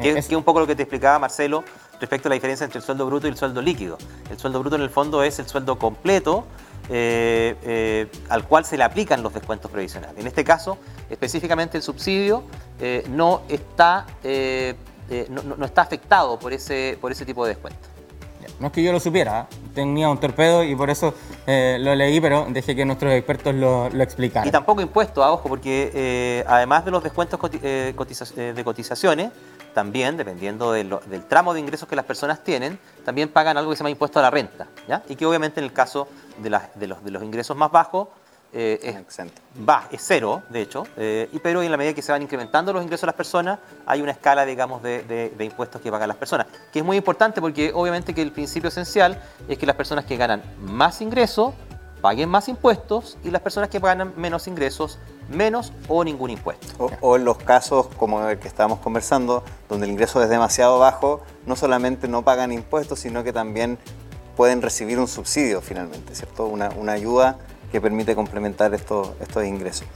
Que, 0.00 0.18
es 0.18 0.30
un 0.30 0.42
poco 0.42 0.60
lo 0.60 0.66
que 0.66 0.74
te 0.74 0.82
explicaba 0.82 1.18
Marcelo 1.18 1.64
respecto 2.00 2.28
a 2.28 2.30
la 2.30 2.34
diferencia 2.34 2.64
entre 2.64 2.78
el 2.78 2.84
sueldo 2.84 3.06
bruto 3.06 3.26
y 3.26 3.30
el 3.30 3.36
sueldo 3.36 3.62
líquido. 3.62 3.98
El 4.30 4.38
sueldo 4.38 4.60
bruto 4.60 4.76
en 4.76 4.82
el 4.82 4.90
fondo 4.90 5.22
es 5.22 5.38
el 5.38 5.46
sueldo 5.46 5.78
completo 5.78 6.44
eh, 6.88 7.56
eh, 7.62 8.08
al 8.28 8.46
cual 8.46 8.64
se 8.64 8.76
le 8.76 8.82
aplican 8.82 9.22
los 9.22 9.32
descuentos 9.32 9.70
previsionales. 9.70 10.18
En 10.18 10.26
este 10.26 10.42
caso, 10.42 10.78
específicamente 11.08 11.76
el 11.76 11.82
subsidio 11.82 12.42
eh, 12.80 13.04
no, 13.08 13.42
está, 13.48 14.06
no, 15.28 15.64
está 15.64 15.82
afectado 15.82 16.38
por 16.38 16.52
ese, 16.52 16.98
por 17.00 17.12
ese 17.12 17.24
tipo 17.24 17.44
de 17.44 17.54
descuento. 17.54 17.88
No 18.58 18.66
es 18.66 18.72
que 18.72 18.82
yo 18.82 18.92
lo 18.92 19.00
supiera, 19.00 19.42
¿eh? 19.42 19.56
Tenía 19.74 20.08
un 20.08 20.18
torpedo 20.18 20.64
y 20.64 20.74
por 20.74 20.90
eso 20.90 21.14
eh, 21.46 21.78
lo 21.80 21.94
leí, 21.94 22.20
pero 22.20 22.46
dejé 22.48 22.76
que 22.76 22.84
nuestros 22.84 23.12
expertos 23.12 23.54
lo, 23.54 23.86
explicaran. 24.02 24.48
Y 24.48 24.50
tampoco 24.50 24.80
impuestos, 24.80 25.24
ojo, 25.24 25.48
porque 25.48 25.90
eh, 25.94 26.44
además 26.46 26.84
de 26.84 26.90
los 26.90 27.02
descuentos 27.02 27.40
de 27.50 28.62
cotizaciones, 28.64 29.30
también, 29.72 30.16
dependiendo 30.16 30.72
del 30.72 31.24
tramo 31.28 31.54
de 31.54 31.60
ingresos 31.60 31.88
que 31.88 31.96
las 31.96 32.04
personas 32.04 32.44
tienen, 32.44 32.78
también 33.04 33.28
pagan 33.28 33.56
algo 33.56 33.70
que 33.70 33.76
se 33.76 33.80
llama 33.80 33.90
impuesto 33.90 34.18
a 34.18 34.22
la 34.22 34.30
renta, 34.30 34.68
¿ya? 34.86 35.02
Y 35.08 35.16
que 35.16 35.26
obviamente 35.26 35.60
en 35.60 35.64
el 35.64 35.72
caso 35.72 36.08
de, 36.38 36.50
de, 36.74 36.86
los, 36.86 37.02
de 37.02 37.10
los 37.10 37.22
ingresos 37.22 37.56
más 37.56 37.70
bajos 37.70 38.08
eh, 38.54 38.78
es, 38.82 39.18
va, 39.66 39.88
es 39.90 40.02
cero, 40.04 40.42
de 40.50 40.60
hecho, 40.60 40.86
eh, 40.98 41.26
y, 41.32 41.38
pero 41.38 41.62
en 41.62 41.70
la 41.70 41.78
medida 41.78 41.94
que 41.94 42.02
se 42.02 42.12
van 42.12 42.20
incrementando 42.20 42.70
los 42.72 42.82
ingresos 42.82 43.02
de 43.02 43.06
las 43.06 43.14
personas, 43.14 43.58
hay 43.86 44.02
una 44.02 44.12
escala, 44.12 44.44
digamos, 44.44 44.82
de, 44.82 45.34
impuestos 45.40 45.80
que 45.80 45.90
pagan 45.90 46.08
las 46.08 46.18
personas, 46.18 46.46
que 46.70 46.80
es 46.80 46.84
muy 46.84 46.98
importante 46.98 47.40
porque 47.40 47.72
obviamente 47.74 48.14
que 48.14 48.20
el 48.20 48.30
principio 48.30 48.68
esencial 48.68 49.18
es 49.48 49.56
que 49.56 49.64
las 49.64 49.74
personas 49.74 50.04
que 50.04 50.18
ganan 50.18 50.42
más 50.60 51.00
ingresos 51.00 51.54
paguen 52.02 52.28
más 52.28 52.48
impuestos 52.48 53.16
y 53.24 53.30
las 53.30 53.40
personas 53.40 53.70
que 53.70 53.78
ganan 53.78 54.12
menos 54.16 54.46
ingresos, 54.46 54.98
menos 55.30 55.72
o 55.88 56.04
ningún 56.04 56.30
impuesto. 56.30 56.90
O, 57.00 57.16
en 57.16 57.24
los 57.24 57.38
casos 57.38 57.86
como 57.96 58.28
el 58.28 58.38
que 58.38 58.48
estábamos 58.48 58.80
conversando, 58.80 59.44
donde 59.70 59.86
el 59.86 59.92
ingreso 59.92 60.22
es 60.22 60.28
demasiado 60.28 60.78
bajo, 60.78 61.22
no 61.46 61.56
solamente 61.56 62.06
no 62.06 62.22
pagan 62.22 62.52
impuestos, 62.52 62.98
sino 62.98 63.24
que 63.24 63.32
también 63.32 63.78
pueden 64.36 64.60
recibir 64.60 64.98
un 64.98 65.08
subsidio 65.08 65.62
finalmente, 65.62 66.14
¿cierto? 66.14 66.46
Una, 66.46 66.70
una 66.70 66.92
ayuda 66.92 67.38
que 67.72 67.80
permite 67.80 68.14
complementar 68.14 68.72
estos, 68.74 69.10
estos 69.18 69.44
ingresos. 69.44 69.86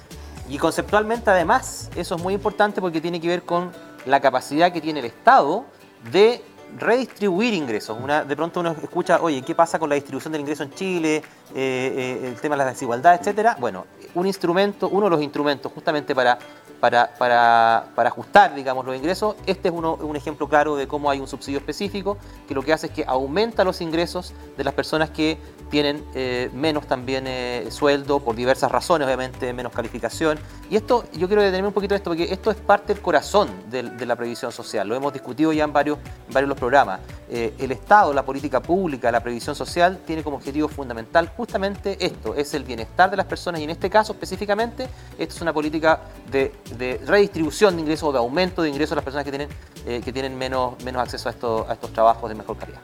Y 0.49 0.59
conceptualmente 0.59 1.31
además, 1.31 1.91
eso 1.95 2.17
es 2.17 2.23
muy 2.23 2.35
importante 2.35 2.81
porque 2.81 3.01
tiene 3.01 3.21
que 3.21 3.29
ver 3.29 3.43
con 3.43 3.71
la 4.07 4.21
capacidad 4.21 4.73
que 4.73 4.81
tiene 4.81 5.01
el 5.01 5.07
Estado 5.07 5.67
de 6.11 6.43
redistribuir 6.79 7.55
ingresos. 7.55 7.97
De 8.27 8.37
pronto 8.37 8.61
uno 8.61 8.75
escucha, 8.83 9.21
oye, 9.21 9.43
¿qué 9.43 9.55
pasa 9.55 9.79
con 9.79 9.89
la 9.89 9.95
distribución 9.95 10.33
del 10.33 10.41
ingreso 10.41 10.63
en 10.63 10.73
Chile? 10.73 11.17
Eh, 11.17 11.23
eh, 11.55 12.29
el 12.29 12.41
tema 12.41 12.57
de 12.57 12.65
la 12.65 12.71
desigualdad, 12.71 13.15
etcétera. 13.15 13.57
Bueno, 13.61 13.87
un 14.15 14.27
instrumento, 14.27 14.89
uno 14.89 15.07
de 15.07 15.11
los 15.11 15.23
instrumentos 15.23 15.71
justamente 15.73 16.15
para 16.15 16.39
para, 16.81 17.15
para, 17.15 17.89
para, 17.95 18.09
ajustar, 18.09 18.55
digamos, 18.55 18.85
los 18.85 18.97
ingresos. 18.97 19.37
Este 19.47 19.69
es 19.69 19.75
uno, 19.75 19.95
un 19.95 20.17
ejemplo 20.17 20.49
claro 20.49 20.77
de 20.77 20.87
cómo 20.87 21.11
hay 21.11 21.21
un 21.21 21.27
subsidio 21.27 21.59
específico 21.59 22.19
que 22.47 22.55
lo 22.55 22.63
que 22.63 22.73
hace 22.73 22.89
es 22.89 22.93
que 22.93 23.05
aumenta 23.07 23.65
los 23.65 23.81
ingresos 23.81 24.35
de 24.57 24.65
las 24.65 24.75
personas 24.75 25.11
que 25.11 25.39
tienen 25.71 26.05
eh, 26.15 26.51
menos 26.53 26.87
también 26.87 27.25
eh, 27.27 27.67
sueldo 27.71 28.21
por 28.21 28.37
diversas 28.37 28.71
razones, 28.71 29.07
obviamente, 29.07 29.53
menos 29.53 29.73
calificación. 29.73 30.39
Y 30.71 30.77
esto, 30.77 31.05
yo 31.13 31.27
quiero 31.27 31.43
detenerme 31.43 31.69
un 31.69 31.75
poquito 31.75 31.95
de 31.95 31.99
esto 31.99 32.11
porque 32.11 32.33
esto 32.33 32.51
es 32.51 32.57
parte 32.57 32.95
del 32.95 33.03
corazón 33.03 33.49
de, 33.71 33.83
la 34.07 34.17
previsión 34.17 34.53
social. 34.53 34.89
Lo 34.89 34.95
hemos 34.95 35.13
discutido 35.13 35.53
ya 35.53 35.65
en 35.65 35.73
varios, 35.73 35.99
en 36.29 36.35
varios 36.35 36.49
los 36.49 36.59
programas. 36.59 37.01
Eh, 37.29 37.55
el 37.59 37.73
Estado, 37.73 38.13
la 38.15 38.25
política 38.25 38.61
pública, 38.61 39.11
la 39.11 39.21
previsión 39.21 39.57
social 39.57 40.01
tiene 40.07 40.23
como 40.23 40.37
objetivo 40.37 40.69
fundamental 40.69 41.33
justamente 41.37 41.97
esto, 42.05 42.37
es 42.37 42.55
el 42.55 42.63
bienestar 42.63 43.11
de 43.11 43.17
las 43.17 43.27
personas 43.27 43.61
y 43.61 43.65
en 43.65 43.71
este 43.71 43.91
caso 43.91 44.13
específicamente, 44.13 44.89
esto 45.19 45.35
es 45.35 45.43
una 45.43 45.53
política 45.53 46.03
de 46.31 47.01
redistribución 47.05 47.75
de 47.75 47.83
ingresos 47.83 48.09
o 48.09 48.13
de 48.13 48.19
aumento 48.19 48.63
de 48.63 48.69
ingresos 48.69 48.93
a 48.93 48.97
las 48.97 49.05
personas 49.05 49.25
que 49.25 49.31
tienen, 49.33 49.49
que 49.85 50.13
tienen 50.13 50.39
menos, 50.39 50.81
menos 50.85 51.03
acceso 51.03 51.29
a 51.29 51.33
estos, 51.33 51.69
a 51.69 51.73
estos 51.73 51.93
trabajos 51.93 52.29
de 52.29 52.37
mejor 52.37 52.57
calidad. 52.57 52.81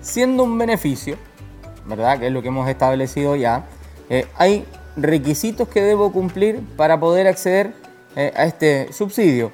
Siendo 0.00 0.44
un 0.44 0.58
beneficio, 0.58 1.16
¿verdad? 1.86 2.18
Que 2.18 2.26
es 2.28 2.32
lo 2.32 2.42
que 2.42 2.48
hemos 2.48 2.68
establecido 2.68 3.36
ya, 3.36 3.66
eh, 4.08 4.26
hay 4.36 4.66
requisitos 4.96 5.68
que 5.68 5.82
debo 5.82 6.12
cumplir 6.12 6.60
para 6.76 6.98
poder 6.98 7.26
acceder 7.26 7.72
eh, 8.16 8.32
a 8.36 8.44
este 8.44 8.92
subsidio. 8.92 9.52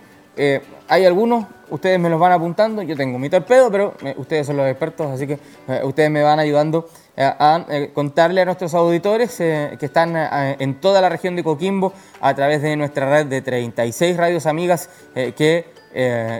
hay 0.88 1.04
algunos, 1.04 1.46
ustedes 1.70 1.98
me 1.98 2.10
los 2.10 2.20
van 2.20 2.32
apuntando, 2.32 2.82
yo 2.82 2.94
tengo 2.96 3.18
mi 3.18 3.30
torpedo, 3.30 3.70
pero 3.70 3.94
ustedes 4.16 4.46
son 4.46 4.58
los 4.58 4.66
expertos, 4.68 5.10
así 5.10 5.26
que 5.26 5.38
ustedes 5.82 6.10
me 6.10 6.22
van 6.22 6.38
ayudando 6.38 6.88
eh, 7.18 7.22
a, 7.24 7.64
eh, 7.70 7.90
contarle 7.94 8.42
a 8.42 8.44
nuestros 8.44 8.74
auditores 8.74 9.40
eh, 9.40 9.76
que 9.80 9.86
están 9.86 10.14
en 10.60 10.74
toda 10.80 11.00
la 11.00 11.08
región 11.08 11.34
de 11.34 11.42
Coquimbo 11.42 11.94
a 12.20 12.34
través 12.34 12.60
de 12.60 12.76
nuestra 12.76 13.08
red 13.08 13.26
de 13.26 13.40
36 13.40 14.18
radios 14.18 14.44
amigas 14.44 14.90
que 15.14 15.64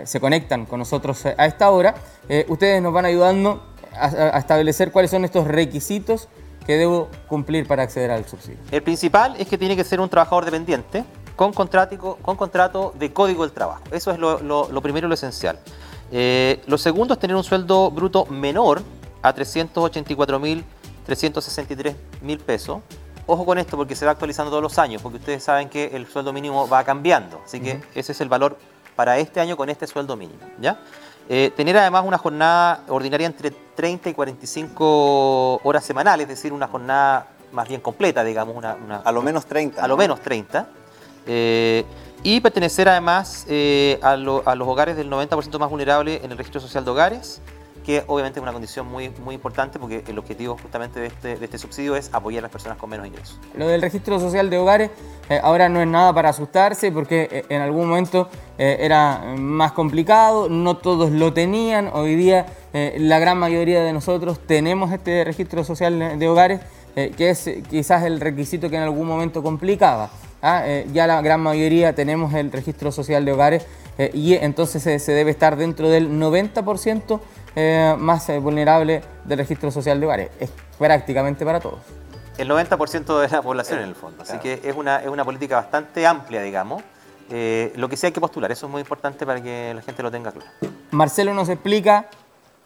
se 0.05 0.19
conectan 0.19 0.67
con 0.67 0.77
nosotros 0.77 1.25
a 1.25 1.45
esta 1.47 1.71
hora. 1.71 1.95
ustedes 2.47 2.79
nos 2.79 2.93
van 2.93 3.05
ayudando 3.05 3.63
a, 3.93 4.37
establecer 4.37 4.91
cuáles 4.91 5.09
son 5.11 5.23
estos 5.25 5.47
requisitos 5.47 6.27
que 6.65 6.77
debo 6.77 7.09
cumplir 7.27 7.67
para 7.67 7.83
acceder 7.83 8.11
al 8.11 8.25
subsidio. 8.27 8.59
El 8.71 8.83
principal 8.83 9.35
es 9.37 9.47
que 9.47 9.57
tiene 9.57 9.75
que 9.75 9.83
ser 9.83 9.99
un 9.99 10.07
trabajador 10.09 10.45
dependiente 10.45 11.03
con, 11.35 11.51
contrato, 11.53 12.17
con 12.21 12.35
contrato 12.35 12.93
de 12.97 13.13
código 13.13 13.43
del 13.43 13.53
trabajo. 13.53 13.83
Eso 13.91 14.11
es 14.11 14.19
lo, 14.19 14.81
primero 14.81 15.07
y 15.07 15.09
lo 15.09 15.13
esencial. 15.13 15.59
Eh, 16.11 16.61
lo 16.67 16.77
segundo 16.77 17.13
es 17.13 17.19
tener 17.19 17.35
un 17.35 17.43
sueldo 17.43 17.91
bruto 17.91 18.25
menor 18.25 18.81
a 19.21 19.33
384.363 19.33 21.95
mil 22.21 22.39
pesos. 22.39 22.79
Ojo 23.25 23.45
con 23.45 23.57
esto 23.57 23.77
porque 23.77 23.95
se 23.95 24.05
va 24.05 24.11
actualizando 24.11 24.49
todos 24.49 24.63
los 24.63 24.79
años, 24.79 25.01
porque 25.01 25.17
ustedes 25.17 25.43
saben 25.43 25.69
que 25.69 25.91
el 25.93 26.07
sueldo 26.07 26.33
mínimo 26.33 26.67
va 26.67 26.83
cambiando. 26.83 27.39
Así 27.45 27.59
que 27.59 27.79
ese 27.93 28.13
es 28.13 28.21
el 28.21 28.29
valor 28.29 28.57
para 28.95 29.19
este 29.19 29.39
año 29.39 29.55
con 29.55 29.69
este 29.69 29.85
sueldo 29.85 30.17
mínimo. 30.17 30.39
¿ya? 30.59 30.79
Eh, 31.29 31.51
tener 31.55 31.77
además 31.77 32.03
una 32.05 32.17
jornada 32.17 32.83
ordinaria 32.87 33.27
entre 33.27 33.51
30 33.51 34.09
y 34.09 34.13
45 34.13 35.61
horas 35.63 35.83
semanales, 35.83 36.23
es 36.23 36.29
decir, 36.29 36.53
una 36.53 36.67
jornada 36.67 37.27
más 37.51 37.67
bien 37.67 37.81
completa, 37.81 38.23
digamos. 38.23 38.55
Una, 38.55 38.97
a 39.03 39.11
lo 39.11 39.21
menos 39.21 39.45
30. 39.45 39.83
A 39.83 39.87
lo 39.87 39.97
menos 39.97 40.21
30. 40.21 40.67
Eh, 41.25 41.85
y 42.23 42.39
pertenecer 42.39 42.89
además 42.89 43.45
eh, 43.47 43.99
a, 44.01 44.15
los 44.15 44.67
hogares 44.67 44.95
del 44.95 45.09
90% 45.09 45.59
más 45.59 45.69
vulnerable 45.69 46.21
en 46.23 46.31
el 46.31 46.37
registro 46.37 46.59
social 46.59 46.83
de 46.83 46.91
hogares, 46.91 47.41
que 47.87 48.03
obviamente 48.07 48.39
es 48.39 48.43
una 48.43 48.51
condición 48.51 48.85
muy, 48.85 49.09
muy 49.23 49.33
importante 49.33 49.79
porque 49.79 50.03
el 50.07 50.19
objetivo 50.19 50.57
justamente 50.61 50.99
de 50.99 51.07
este, 51.07 51.37
de 51.37 51.45
este 51.45 51.57
subsidio 51.57 51.95
es 51.95 52.09
apoyar 52.11 52.41
a 52.41 52.43
las 52.43 52.51
personas 52.51 52.77
con 52.77 52.89
menos 52.89 53.07
ingresos. 53.07 53.39
Lo 53.55 53.65
del 53.65 53.81
registro 53.81 54.19
social 54.19 54.49
de 54.49 54.57
hogares 54.57 54.91
eh, 55.29 55.39
ahora 55.41 55.69
no 55.69 55.81
es 55.81 55.87
nada 55.87 56.13
para 56.13 56.27
asustarse 56.29 56.91
porque 56.91 57.45
en 57.47 57.61
algún 57.61 57.87
momento 57.87 58.29
era 58.59 59.35
más 59.37 59.71
complicado, 59.71 60.49
no 60.49 60.77
todos 60.77 61.11
lo 61.11 61.31
tenían, 61.31 61.91
hoy 61.93 62.15
día 62.15 62.47
la 62.73 63.19
gran 63.19 63.37
mayoría 63.37 63.83
de 63.83 63.93
nosotros 63.93 64.39
tenemos 64.47 64.91
este 64.91 65.23
registro 65.23 65.63
social 65.63 66.17
de 66.17 66.27
hogares, 66.27 66.61
que 66.95 67.29
es 67.29 67.47
quizás 67.69 68.03
el 68.03 68.19
requisito 68.19 68.67
que 68.71 68.77
en 68.77 68.81
algún 68.81 69.07
momento 69.07 69.43
complicaba. 69.43 70.09
¿ah? 70.41 70.63
Eh, 70.65 70.87
ya 70.93 71.07
la 71.07 71.21
gran 71.21 71.41
mayoría 71.41 71.93
tenemos 71.93 72.33
el 72.33 72.51
registro 72.51 72.91
social 72.91 73.25
de 73.25 73.31
hogares 73.31 73.65
eh, 73.97 74.11
y 74.13 74.33
entonces 74.33 74.83
se 74.83 75.11
debe 75.11 75.31
estar 75.31 75.55
dentro 75.57 75.89
del 75.89 76.09
90% 76.11 77.19
eh, 77.55 77.95
más 77.97 78.27
vulnerable 78.41 79.01
del 79.25 79.37
registro 79.37 79.71
social 79.71 79.99
de 79.99 80.05
hogares. 80.05 80.29
Es 80.39 80.51
prácticamente 80.77 81.45
para 81.45 81.59
todos. 81.59 81.79
El 82.37 82.49
90% 82.49 83.19
de 83.19 83.29
la 83.29 83.41
población 83.41 83.79
en 83.79 83.89
el 83.89 83.95
fondo. 83.95 84.23
Así 84.23 84.37
que 84.37 84.61
es 84.63 84.75
una, 84.75 84.97
es 84.97 85.07
una 85.07 85.25
política 85.25 85.55
bastante 85.55 86.05
amplia, 86.05 86.41
digamos. 86.41 86.83
lo 87.29 87.89
que 87.89 87.97
sí 87.97 88.05
hay 88.05 88.11
que 88.11 88.21
postular, 88.21 88.51
eso 88.51 88.67
es 88.67 88.71
muy 88.71 88.81
importante 88.81 89.25
para 89.25 89.41
que 89.41 89.73
la 89.73 89.81
gente 89.81 90.03
lo 90.03 90.11
tenga 90.11 90.31
claro. 90.31 90.47
Marcelo 90.91 91.33
nos 91.33 91.49
explica 91.49 92.07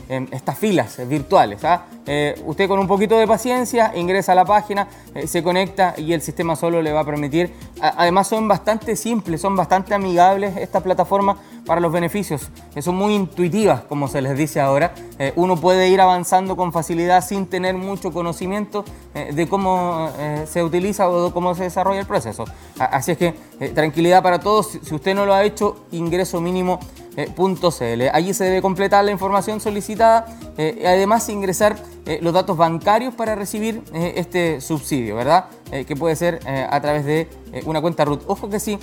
estas 0.08 0.58
filas 0.58 1.08
virtuales. 1.08 1.64
¿ah? 1.64 1.86
Eh, 2.06 2.42
usted 2.46 2.68
con 2.68 2.80
un 2.80 2.88
poquito 2.88 3.18
de 3.18 3.28
paciencia 3.28 3.92
ingresa 3.96 4.34
a 4.34 4.36
la 4.36 4.46
página, 4.46 4.88
eh, 5.16 5.28
se 5.28 5.42
conecta 5.42 5.94
y 5.98 6.14
el 6.14 6.22
sistema 6.22 6.56
solo 6.56 6.82
le 6.82 6.92
va 6.92 7.02
a 7.02 7.06
permitir. 7.06 7.54
además 7.80 8.28
son 8.28 8.48
bastante 8.48 8.96
simples, 8.96 9.42
son 9.42 9.56
bastante 9.56 9.94
amigables 9.94 10.56
estas 10.58 10.84
plataformas 10.84 11.38
para 11.66 11.82
los 11.82 11.92
beneficios. 11.92 12.50
son 12.80 12.96
muy 12.96 13.14
intuitivas, 13.14 13.82
como 13.84 14.08
se 14.08 14.22
les 14.22 14.38
dice 14.38 14.60
ahora. 14.60 14.94
Eh, 15.20 15.34
uno 15.36 15.58
puede 15.58 15.90
ir 15.90 16.02
avanzando 16.02 16.56
con 16.56 16.72
facilidad 16.72 17.26
sin 17.26 17.48
tener 17.48 17.76
mucho 17.76 18.12
conocimiento 18.12 18.84
de 19.14 19.48
cómo 19.48 20.10
se 20.48 20.64
utiliza 20.64 21.08
o 21.08 21.32
cómo 21.32 21.54
se 21.54 21.64
desarrolla 21.64 22.00
el 22.00 22.08
proceso. 22.08 22.46
así 22.80 23.12
es 23.12 23.18
que 23.18 23.34
tranquilidad 23.76 24.24
para 24.24 24.40
todos. 24.40 24.80
Si 24.82 24.96
usted 24.96 25.14
no 25.14 25.26
lo 25.26 25.34
ha 25.34 25.44
hecho, 25.44 25.86
ingreso 25.92 26.42
mínimo 26.42 26.80
.cl. 27.16 28.10
Allí 28.12 28.34
se 28.34 28.46
debe 28.46 28.62
completar 28.62 29.06
la 29.06 29.12
información 29.12 29.62
solicitada 29.62 30.26
eh, 30.58 30.84
además 30.86 31.28
ingresar 31.30 31.78
eh, 32.06 32.20
los 32.22 32.34
datos 32.34 32.58
bancarios 32.58 33.14
para 33.16 33.34
recibir 33.34 33.82
eh, 33.94 34.14
este 34.18 34.62
subsidio, 34.62 35.16
¿verdad? 35.16 35.46
que 35.88 35.96
puede 35.96 36.16
ser 36.16 36.40
a 36.70 36.80
través 36.82 37.04
de 37.04 37.28
una 37.66 37.82
cuenta 37.82 38.06
RUT. 38.06 38.22
Ojo 38.28 38.48
que 38.48 38.60
si 38.60 38.78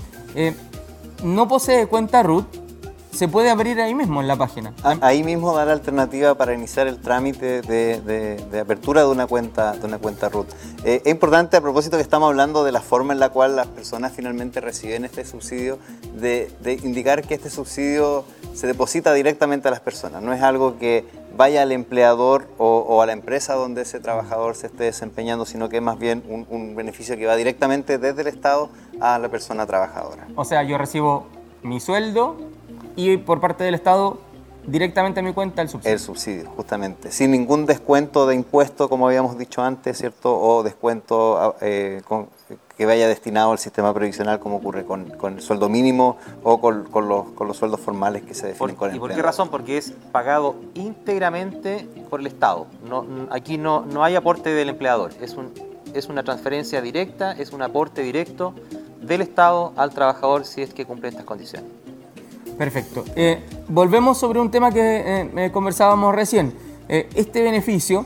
no 1.22 1.46
posee 1.46 1.86
cuenta 1.86 2.20
RUT, 2.24 2.46
se 3.12 3.28
puede 3.28 3.50
abrir 3.50 3.80
ahí 3.80 3.94
mismo 3.94 4.20
en 4.20 4.28
la 4.28 4.36
página. 4.36 4.72
Ahí 5.00 5.22
mismo 5.22 5.54
da 5.54 5.64
la 5.64 5.72
alternativa 5.72 6.34
para 6.34 6.54
iniciar 6.54 6.86
el 6.86 6.98
trámite 6.98 7.60
de, 7.62 8.60
apertura 8.60 9.02
de 9.02 9.08
una 9.08 9.26
cuenta, 9.26 9.72
de 9.72 9.86
una 9.86 9.98
cuenta 9.98 10.28
RUT. 10.28 10.48
Eh, 10.84 11.02
es 11.04 11.10
importante 11.10 11.56
a 11.56 11.60
propósito 11.60 11.96
que 11.96 12.02
estamos 12.02 12.28
hablando 12.28 12.64
de 12.64 12.72
la 12.72 12.80
forma 12.80 13.12
en 13.12 13.20
la 13.20 13.30
cual 13.30 13.56
las 13.56 13.66
personas 13.66 14.12
finalmente 14.12 14.60
reciben 14.60 15.04
este 15.04 15.24
subsidio, 15.24 15.78
de, 16.14 16.50
indicar 16.82 17.22
que 17.22 17.34
este 17.34 17.50
subsidio 17.50 18.24
se 18.54 18.66
deposita 18.66 19.12
directamente 19.12 19.68
a 19.68 19.70
las 19.70 19.80
personas, 19.80 20.22
no 20.22 20.32
es 20.32 20.42
algo 20.42 20.78
que 20.78 21.04
vaya 21.36 21.62
al 21.62 21.72
empleador 21.72 22.48
o, 22.58 23.00
a 23.02 23.06
la 23.06 23.12
empresa 23.12 23.54
donde 23.54 23.82
ese 23.82 24.00
trabajador 24.00 24.56
se 24.56 24.66
esté 24.66 24.84
desempeñando, 24.84 25.46
sino 25.46 25.68
que 25.68 25.76
es 25.76 25.82
más 25.82 25.98
bien 25.98 26.22
un, 26.28 26.46
un 26.50 26.74
beneficio 26.74 27.16
que 27.16 27.26
va 27.26 27.36
directamente 27.36 27.98
desde 27.98 28.22
el 28.22 28.28
Estado 28.28 28.70
a 29.00 29.18
la 29.18 29.28
persona 29.28 29.66
trabajadora. 29.66 30.26
O 30.36 30.44
sea, 30.44 30.62
yo 30.62 30.76
recibo 30.78 31.26
mi 31.62 31.80
sueldo 31.80 32.36
y 32.96 33.16
por 33.16 33.40
parte 33.40 33.64
del 33.64 33.74
Estado 33.74 34.18
directamente 34.66 35.20
a 35.20 35.22
mi 35.22 35.32
cuenta 35.32 35.62
el 35.62 35.68
subsidio. 35.68 35.92
El 35.92 36.00
subsidio, 36.00 36.50
justamente. 36.50 37.10
Sin 37.10 37.30
ningún 37.30 37.66
descuento 37.66 38.26
de 38.26 38.34
impuesto, 38.34 38.88
como 38.88 39.06
habíamos 39.06 39.38
dicho 39.38 39.62
antes, 39.62 39.98
¿cierto? 39.98 40.38
O 40.38 40.62
descuento 40.62 41.38
ah, 41.38 41.56
eh, 41.60 42.02
que 42.76 42.86
vaya 42.86 43.08
destinado 43.08 43.52
al 43.52 43.58
sistema 43.58 43.92
previsional, 43.92 44.38
como 44.38 44.56
ocurre 44.56 44.84
con, 44.84 45.12
el 45.22 45.42
sueldo 45.42 45.68
mínimo 45.68 46.16
o 46.42 46.60
con, 46.60 46.88
los, 47.08 47.56
sueldos 47.56 47.80
formales 47.80 48.22
que 48.22 48.34
se 48.34 48.48
definen 48.48 48.76
con 48.76 48.90
el 48.90 48.96
¿Y 48.96 48.98
por 48.98 49.14
qué 49.14 49.22
razón? 49.22 49.48
Porque 49.48 49.76
es 49.76 49.92
pagado 50.12 50.56
íntegramente 50.74 51.86
por 52.08 52.20
el 52.20 52.26
Estado. 52.26 52.66
No, 52.88 53.06
aquí 53.30 53.58
no, 53.58 53.84
no 53.84 54.04
hay 54.04 54.14
aporte 54.14 54.50
del 54.50 54.70
empleador. 54.70 55.12
Es, 55.20 55.34
un, 55.34 55.52
es 55.94 56.08
una 56.08 56.22
transferencia 56.22 56.80
directa, 56.80 57.32
es 57.32 57.52
un 57.52 57.62
aporte 57.62 58.02
directo 58.02 58.54
del 59.00 59.22
Estado 59.22 59.72
al 59.76 59.90
trabajador 59.90 60.44
si 60.44 60.62
es 60.62 60.72
que 60.72 60.84
cumple 60.84 61.08
estas 61.08 61.24
condiciones. 61.24 61.70
Perfecto. 62.60 63.06
Eh, 63.16 63.38
volvemos 63.68 64.18
sobre 64.18 64.38
un 64.38 64.50
tema 64.50 64.70
que 64.70 64.82
eh, 64.82 65.30
eh, 65.34 65.50
conversábamos 65.50 66.14
recién. 66.14 66.52
este 66.88 67.40
beneficio 67.42 68.04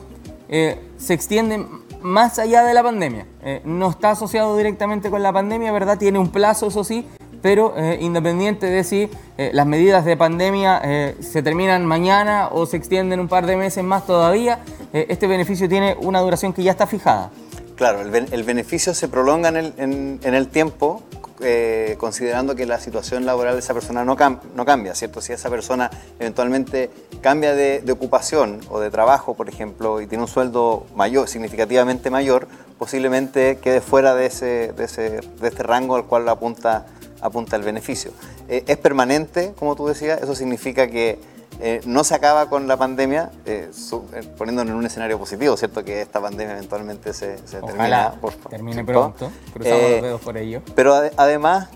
se 0.49 1.15
extiende 1.15 1.67
más 2.03 2.39
allá 2.39 2.63
de 2.63 2.73
la 2.73 2.83
pandemia. 2.83 3.27
no 3.65 3.91
está 3.91 4.11
asociado 4.11 4.57
directamente 4.57 5.11
con 5.11 5.25
la 5.25 5.33
pandemia, 5.33 5.73
¿verdad? 5.73 5.99
Tiene 5.99 6.21
un 6.21 6.29
plazo, 6.29 6.69
eso 6.69 6.85
sí, 6.85 7.05
pero 7.43 7.75
independiente 7.99 8.67
de 8.67 8.85
si 8.85 9.11
las 9.39 9.67
medidas 9.67 10.05
de 10.05 10.17
pandemia 10.17 11.15
se 11.19 11.43
terminan 11.43 11.87
mañana 11.87 12.51
o 12.53 12.67
se 12.67 12.77
extienden 12.77 13.21
un 13.21 13.29
par 13.29 13.47
de 13.47 13.57
meses 13.57 13.83
más 13.83 14.07
todavía, 14.07 14.61
este 14.93 15.27
beneficio 15.27 15.67
tiene 15.67 15.97
una 15.99 16.21
duración 16.21 16.53
que 16.53 16.63
ya 16.63 16.73
está 16.73 16.87
fijada. 16.87 17.31
Claro, 17.75 18.03
el, 18.03 18.43
beneficio 18.45 18.93
se 18.93 19.09
prolonga 19.09 19.49
en 19.49 20.21
el 20.23 20.49
tiempo 20.49 21.03
eh, 21.47 21.97
considerando 21.99 22.57
que 22.57 22.65
la 22.65 22.81
situación 22.81 23.27
laboral 23.27 23.53
de 23.53 23.61
esa 23.61 23.75
persona 23.75 24.03
no, 24.05 24.17
cambia, 24.17 24.95
¿cierto? 24.95 25.21
Si 25.21 25.35
esa 25.35 25.51
persona 25.51 25.91
eventualmente 26.19 26.91
cambia 27.21 27.55
de, 27.55 27.85
ocupación 27.93 28.61
o 28.71 28.81
de 28.81 28.91
trabajo, 28.91 29.35
por 29.35 29.51
ejemplo, 29.51 30.01
y 30.01 30.07
tiene 30.07 30.25
un 30.25 30.29
sueldo 30.29 30.87
mayor, 30.97 31.29
significativamente 31.29 32.09
mayor, 32.09 32.49
posiblemente 32.79 33.59
quede 33.59 33.83
fuera 33.83 34.15
de, 34.15 34.27
ese, 34.27 34.73
de, 34.73 34.85
ese, 34.85 35.21
de 35.21 35.49
este 35.49 35.63
rango 35.63 35.97
al 35.97 36.07
cual 36.07 36.27
apunta, 36.31 36.87
apunta 37.21 37.57
el 37.57 37.63
beneficio. 37.63 38.13
Eh, 38.49 38.65
es 38.67 38.79
permanente, 38.79 39.53
como 39.59 39.77
tú 39.77 39.87
decías, 39.87 40.23
eso 40.23 40.35
significa 40.35 40.87
que 40.87 41.19
eh, 41.61 41.81
no 41.87 42.05
se 42.05 42.15
acaba 42.15 42.49
con 42.49 42.67
la 42.69 42.77
pandemia, 42.77 43.31
eh, 43.47 43.71
su- 43.73 44.05
eh, 44.13 44.23
poniéndonos 44.37 44.73
en 44.73 44.77
un 44.79 44.87
escenario 44.87 45.19
positivo, 45.19 45.57
¿cierto? 45.57 45.85
Que 45.85 46.01
esta 46.03 46.21
pandemia 46.21 46.55
eventualmente 46.57 47.13
se, 47.13 47.39
se 47.47 47.59
Ojalá 47.59 48.11
termina. 48.11 48.21
por 48.21 48.35
termine 48.35 48.73
¿cierto? 48.75 48.93
pronto. 48.93 49.31
Cruzamos 49.53 49.81
los 49.91 50.03
dedos 50.03 50.21
por 50.21 50.37
ello. 50.37 50.63
Pero 50.75 50.95
ade- 50.95 51.13
además, 51.17 51.69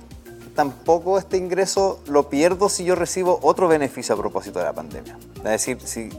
tampoco 0.58 1.18
este 1.18 1.36
ingreso 1.36 2.00
lo 2.08 2.28
pierdo 2.28 2.68
si 2.68 2.82
yo 2.82 2.96
recibo 2.96 3.38
otro 3.42 3.68
beneficio 3.68 4.16
a 4.16 4.18
propósito 4.18 4.58
de 4.58 4.64
la 4.64 4.72
pandemia. 4.72 5.16
Es 5.36 5.44
decir, 5.44 5.78
si 5.84 6.10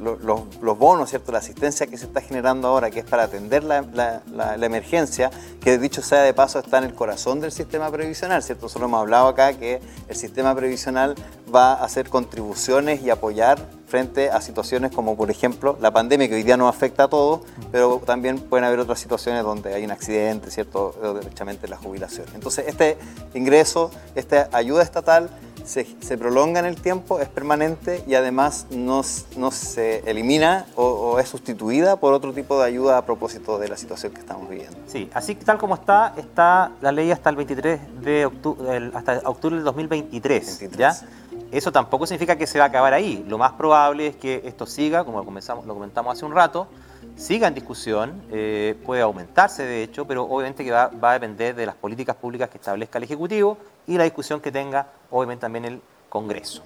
los, 0.00 0.78
bonos, 0.78 1.08
¿cierto? 1.08 1.32
la 1.32 1.38
asistencia 1.38 1.86
que 1.86 1.96
se 1.96 2.04
está 2.04 2.20
generando 2.20 2.68
ahora, 2.68 2.90
que 2.90 2.98
es 3.00 3.06
para 3.06 3.22
atender 3.22 3.64
la 3.64 4.56
emergencia, 4.60 5.30
que 5.62 5.78
dicho 5.78 6.02
sea 6.02 6.20
de 6.20 6.34
paso 6.34 6.58
está 6.58 6.76
en 6.76 6.84
el 6.84 6.94
corazón 6.94 7.40
del 7.40 7.52
sistema 7.52 7.90
previsional, 7.90 8.42
¿cierto? 8.42 8.66
Nosotros 8.66 8.86
hemos 8.86 9.00
hablado 9.00 9.28
acá 9.28 9.54
que 9.54 9.80
el 10.08 10.14
sistema 10.14 10.54
previsional 10.54 11.14
va 11.52 11.72
a 11.72 11.84
hacer 11.84 12.10
contribuciones 12.10 13.00
y 13.00 13.08
apoyar 13.08 13.66
frente 13.94 14.28
a 14.28 14.40
situaciones 14.40 14.90
como 14.90 15.16
por 15.16 15.30
ejemplo 15.30 15.78
la 15.80 15.92
pandemia 15.92 16.26
que 16.28 16.34
hoy 16.34 16.42
día 16.42 16.56
nos 16.56 16.68
afecta 16.68 17.04
a 17.04 17.08
todos, 17.08 17.42
pero 17.70 18.02
también 18.04 18.40
pueden 18.40 18.64
haber 18.64 18.80
otras 18.80 18.98
situaciones 18.98 19.44
donde 19.44 19.72
hay 19.72 19.84
un 19.84 19.92
accidente, 19.92 20.50
¿cierto? 20.50 20.96
O 21.00 21.14
derechamente 21.14 21.68
la 21.68 21.76
jubilación. 21.76 22.26
Entonces 22.34 22.64
este 22.66 22.98
ingreso, 23.34 23.92
esta 24.16 24.48
ayuda 24.50 24.82
estatal 24.82 25.30
se, 25.64 25.86
se 26.00 26.18
prolonga 26.18 26.58
en 26.58 26.66
el 26.66 26.74
tiempo, 26.74 27.20
es 27.20 27.28
permanente 27.28 28.02
y 28.06 28.16
además 28.16 28.66
no, 28.70 29.02
no 29.36 29.50
se 29.52 30.00
elimina 30.10 30.66
o, 30.74 30.86
o 30.86 31.18
es 31.20 31.28
sustituida 31.28 31.94
por 31.94 32.14
otro 32.14 32.32
tipo 32.32 32.58
de 32.58 32.66
ayuda 32.66 32.98
a 32.98 33.06
propósito 33.06 33.60
de 33.60 33.68
la 33.68 33.76
situación 33.76 34.12
que 34.12 34.18
estamos 34.18 34.48
viviendo. 34.50 34.76
Sí, 34.88 35.08
así 35.14 35.36
que 35.36 35.44
tal 35.44 35.58
como 35.58 35.76
está, 35.76 36.14
está 36.16 36.72
la 36.80 36.90
ley 36.90 37.12
hasta 37.12 37.30
el 37.30 37.36
23 37.36 37.80
de 38.02 38.26
octubre, 38.26 38.90
hasta 38.92 39.20
octubre 39.24 39.54
del 39.54 39.64
2023, 39.64 40.58
23. 40.60 40.78
¿ya? 40.78 41.08
Eso 41.54 41.70
tampoco 41.70 42.04
significa 42.04 42.34
que 42.34 42.48
se 42.48 42.58
va 42.58 42.64
a 42.64 42.68
acabar 42.68 42.92
ahí. 42.92 43.24
Lo 43.28 43.38
más 43.38 43.52
probable 43.52 44.08
es 44.08 44.16
que 44.16 44.42
esto 44.44 44.66
siga, 44.66 45.04
como 45.04 45.18
lo, 45.18 45.24
comentamos 45.24 46.12
hace 46.12 46.24
un 46.24 46.34
rato, 46.34 46.66
siga 47.14 47.46
en 47.46 47.54
discusión, 47.54 48.22
eh, 48.32 48.74
puede 48.84 49.02
aumentarse 49.02 49.62
de 49.62 49.84
hecho, 49.84 50.04
pero 50.04 50.24
obviamente 50.24 50.64
que 50.64 50.72
va, 50.72 50.90
a 51.00 51.12
depender 51.12 51.54
de 51.54 51.64
las 51.64 51.76
políticas 51.76 52.16
públicas 52.16 52.48
que 52.48 52.58
establezca 52.58 52.98
el 52.98 53.04
Ejecutivo 53.04 53.56
y 53.86 53.96
la 53.96 54.02
discusión 54.02 54.40
que 54.40 54.50
tenga 54.50 54.88
obviamente 55.12 55.42
también 55.42 55.64
el 55.64 55.80
Congreso. 56.08 56.60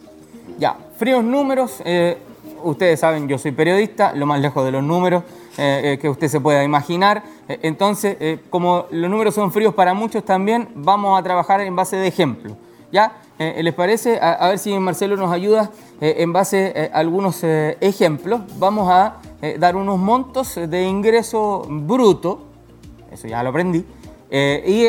Ya, 0.59 0.75
fríos 0.97 1.23
números. 1.23 1.83
eh, 1.85 2.17
ustedes 2.63 2.99
saben, 2.99 3.29
yo 3.29 3.37
soy 3.37 3.53
periodista, 3.53 4.15
lo 4.15 4.25
más 4.25 4.41
lejos 4.41 4.65
de 4.65 4.71
los 4.71 4.83
números 4.83 5.23
eh, 5.59 5.99
que 6.01 6.09
usted 6.09 6.29
se 6.29 6.41
pueda 6.41 6.65
imaginar. 6.65 7.23
Entonces, 7.47 8.41
como 8.49 8.87
los 8.91 9.11
números 9.11 9.35
son 9.35 9.53
fríos 9.53 9.75
para 9.75 9.93
muchos 9.93 10.25
también, 10.25 10.71
vamos 10.75 11.19
a 11.19 11.23
trabajar 11.23 11.61
en 11.61 11.77
base 11.77 11.97
de 11.97 12.07
ejemplo. 12.07 12.57
¿Ya? 12.91 13.13
Eh, 13.39 13.63
¿Les 13.63 13.75
parece? 13.75 14.19
A, 14.21 14.49
ver 14.49 14.59
si 14.59 14.77
Marcelo 14.79 15.17
nos 15.17 15.31
ayuda 15.31 15.71
eh, 16.01 16.17
en 16.19 16.33
base 16.33 16.73
eh, 16.75 16.91
a 16.93 16.99
algunos 16.99 17.43
ejemplos. 17.45 18.41
Vamos 18.59 18.91
a 18.91 19.17
dar 19.59 19.77
unos 19.77 19.99
montos 19.99 20.57
de 20.57 20.83
ingreso 20.83 21.63
bruto 21.69 22.47
eso 23.13 23.29
ya 23.29 23.43
lo 23.43 23.51
aprendí. 23.51 23.85
Y 24.31 24.89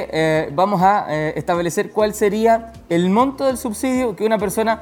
vamos 0.54 0.82
a 0.82 1.14
establecer 1.14 1.92
cuál 1.92 2.14
sería 2.14 2.74
el 2.90 3.10
monto 3.10 3.46
del 3.46 3.58
subsidio 3.58 4.16
que 4.16 4.26
una 4.26 4.38
persona 4.38 4.82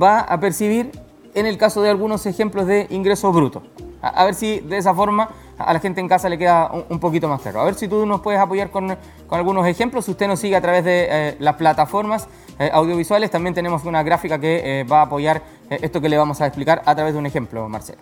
va 0.00 0.20
a 0.20 0.38
percibir 0.38 0.92
en 1.34 1.46
el 1.46 1.58
caso 1.58 1.82
de 1.82 1.90
algunos 1.90 2.26
ejemplos 2.26 2.66
de 2.66 2.86
ingreso 2.90 3.32
bruto. 3.32 3.62
A 4.00 4.24
ver 4.24 4.34
si 4.34 4.60
de 4.60 4.76
esa 4.76 4.94
forma 4.94 5.30
a 5.58 5.72
la 5.72 5.80
gente 5.80 6.00
en 6.00 6.08
casa 6.08 6.28
le 6.28 6.38
queda 6.38 6.70
un, 6.88 7.00
poquito 7.00 7.28
más 7.28 7.40
claro. 7.42 7.60
A 7.60 7.64
ver 7.64 7.74
si 7.74 7.88
tú 7.88 8.06
nos 8.06 8.20
puedes 8.20 8.40
apoyar 8.40 8.70
con, 8.70 8.96
con 9.26 9.38
algunos 9.38 9.66
ejemplos. 9.66 10.04
Si 10.04 10.12
usted 10.12 10.28
nos 10.28 10.38
sigue 10.40 10.56
a 10.56 10.60
través 10.60 10.84
de 10.84 11.08
eh, 11.10 11.36
las 11.40 11.56
plataformas 11.56 12.28
eh, 12.58 12.70
audiovisuales, 12.72 13.30
también 13.30 13.54
tenemos 13.54 13.84
una 13.84 14.02
gráfica 14.02 14.38
que 14.38 14.80
eh, 14.80 14.84
va 14.84 15.00
a 15.00 15.02
apoyar 15.02 15.42
esto 15.70 16.00
que 16.00 16.08
le 16.08 16.16
vamos 16.16 16.40
a 16.40 16.46
explicar 16.46 16.82
a 16.86 16.94
través 16.94 17.12
de 17.12 17.18
un 17.18 17.26
ejemplo, 17.26 17.68
Marcelo. 17.68 17.98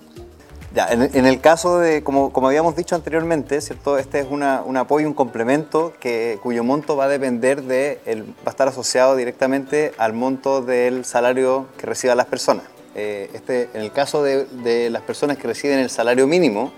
Ya, 0.74 0.88
en, 0.90 1.24
el 1.24 1.40
caso 1.40 1.78
de, 1.78 2.04
como, 2.04 2.30
como 2.32 2.48
habíamos 2.48 2.76
dicho 2.76 2.94
anteriormente, 2.94 3.62
¿cierto? 3.62 3.96
Este 3.96 4.20
es 4.20 4.26
una- 4.30 4.60
un 4.62 4.76
apoyo, 4.76 5.06
un 5.08 5.14
complemento 5.14 5.94
que, 5.98 6.38
cuyo 6.42 6.62
monto 6.64 6.96
va 6.96 7.04
a 7.04 7.08
depender 7.08 7.62
de, 7.62 7.98
el, 8.04 8.24
va 8.24 8.46
a 8.46 8.50
estar 8.50 8.68
asociado 8.68 9.16
directamente 9.16 9.92
al 9.96 10.12
monto 10.12 10.60
del 10.60 11.06
salario 11.06 11.66
que 11.78 11.86
reciban 11.86 12.18
las 12.18 12.26
personas. 12.26 12.64
Este, 12.94 13.68
en 13.74 13.82
el 13.82 13.92
caso 13.92 14.22
de, 14.22 14.44
de 14.46 14.88
las 14.90 15.02
personas 15.02 15.36
que 15.38 15.46
reciben 15.46 15.78
el 15.78 15.90
salario 15.90 16.26
mínimo, 16.26 16.72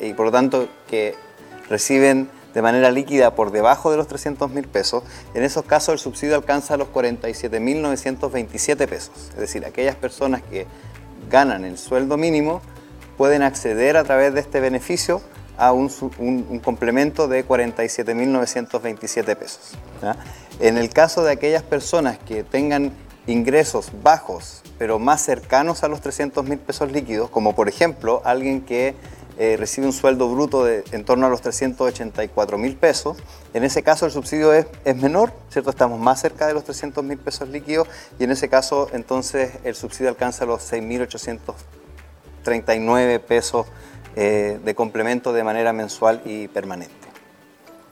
y 0.00 0.12
por 0.14 0.26
lo 0.26 0.32
tanto 0.32 0.68
que 0.88 1.14
reciben 1.68 2.28
de 2.54 2.62
manera 2.62 2.90
líquida 2.90 3.34
por 3.34 3.50
debajo 3.52 3.90
de 3.90 3.96
los 3.98 4.06
300 4.08 4.50
mil 4.50 4.66
pesos, 4.66 5.02
en 5.34 5.42
esos 5.42 5.64
casos 5.64 5.92
el 5.94 5.98
subsidio 5.98 6.34
alcanza 6.36 6.76
los 6.78 6.88
47.927 6.88 8.86
pesos. 8.88 9.12
Es 9.30 9.36
decir, 9.36 9.64
aquellas 9.66 9.94
personas 9.96 10.42
que 10.42 10.66
ganan 11.30 11.64
el 11.64 11.76
sueldo 11.78 12.16
mínimo 12.16 12.62
pueden 13.16 13.42
acceder 13.42 13.96
a 13.96 14.04
través 14.04 14.32
de 14.34 14.40
este 14.40 14.60
beneficio 14.60 15.20
a 15.58 15.72
un, 15.72 15.90
un- 16.18 16.46
un 16.50 16.58
complemento 16.60 17.28
de 17.28 17.46
47.927 17.46 19.36
pesos. 19.36 19.72
¿ya? 20.02 20.16
En 20.60 20.76
el 20.78 20.90
caso 20.90 21.24
de 21.24 21.32
aquellas 21.32 21.62
personas 21.62 22.18
que 22.18 22.42
tengan 22.44 22.92
ingresos 23.26 23.90
bajos, 24.02 24.62
pero 24.78 24.98
más 24.98 25.22
cercanos 25.22 25.82
a 25.82 25.88
los 25.88 26.00
300 26.00 26.44
mil 26.44 26.58
pesos 26.58 26.92
líquidos, 26.92 27.28
como 27.30 27.54
por 27.54 27.68
ejemplo 27.68 28.22
alguien 28.24 28.60
que 28.62 28.94
eh, 29.38 29.56
recibe 29.58 29.86
un 29.86 29.92
sueldo 29.92 30.28
bruto 30.28 30.64
de 30.64 30.82
en 30.92 31.04
torno 31.04 31.26
a 31.26 31.28
los 31.28 31.42
384 31.42 32.58
mil 32.58 32.76
pesos, 32.76 33.16
en 33.52 33.64
ese 33.64 33.82
caso 33.82 34.06
el 34.06 34.12
subsidio 34.12 34.52
es, 34.52 34.66
es 34.84 34.96
menor, 34.96 35.32
¿cierto? 35.50 35.70
Estamos 35.70 35.98
más 36.00 36.20
cerca 36.20 36.46
de 36.46 36.54
los 36.54 36.62
300 36.64 37.04
mil 37.04 37.18
pesos 37.18 37.48
líquidos 37.48 37.88
y 38.18 38.24
en 38.24 38.30
ese 38.30 38.48
caso 38.48 38.88
entonces 38.92 39.52
el 39.64 39.74
subsidio 39.74 40.08
alcanza 40.08 40.46
los 40.46 40.72
6.839 40.72 43.20
pesos 43.20 43.66
eh, 44.18 44.58
de 44.64 44.74
complemento 44.74 45.34
de 45.34 45.44
manera 45.44 45.74
mensual 45.74 46.22
y 46.24 46.48
permanente. 46.48 46.94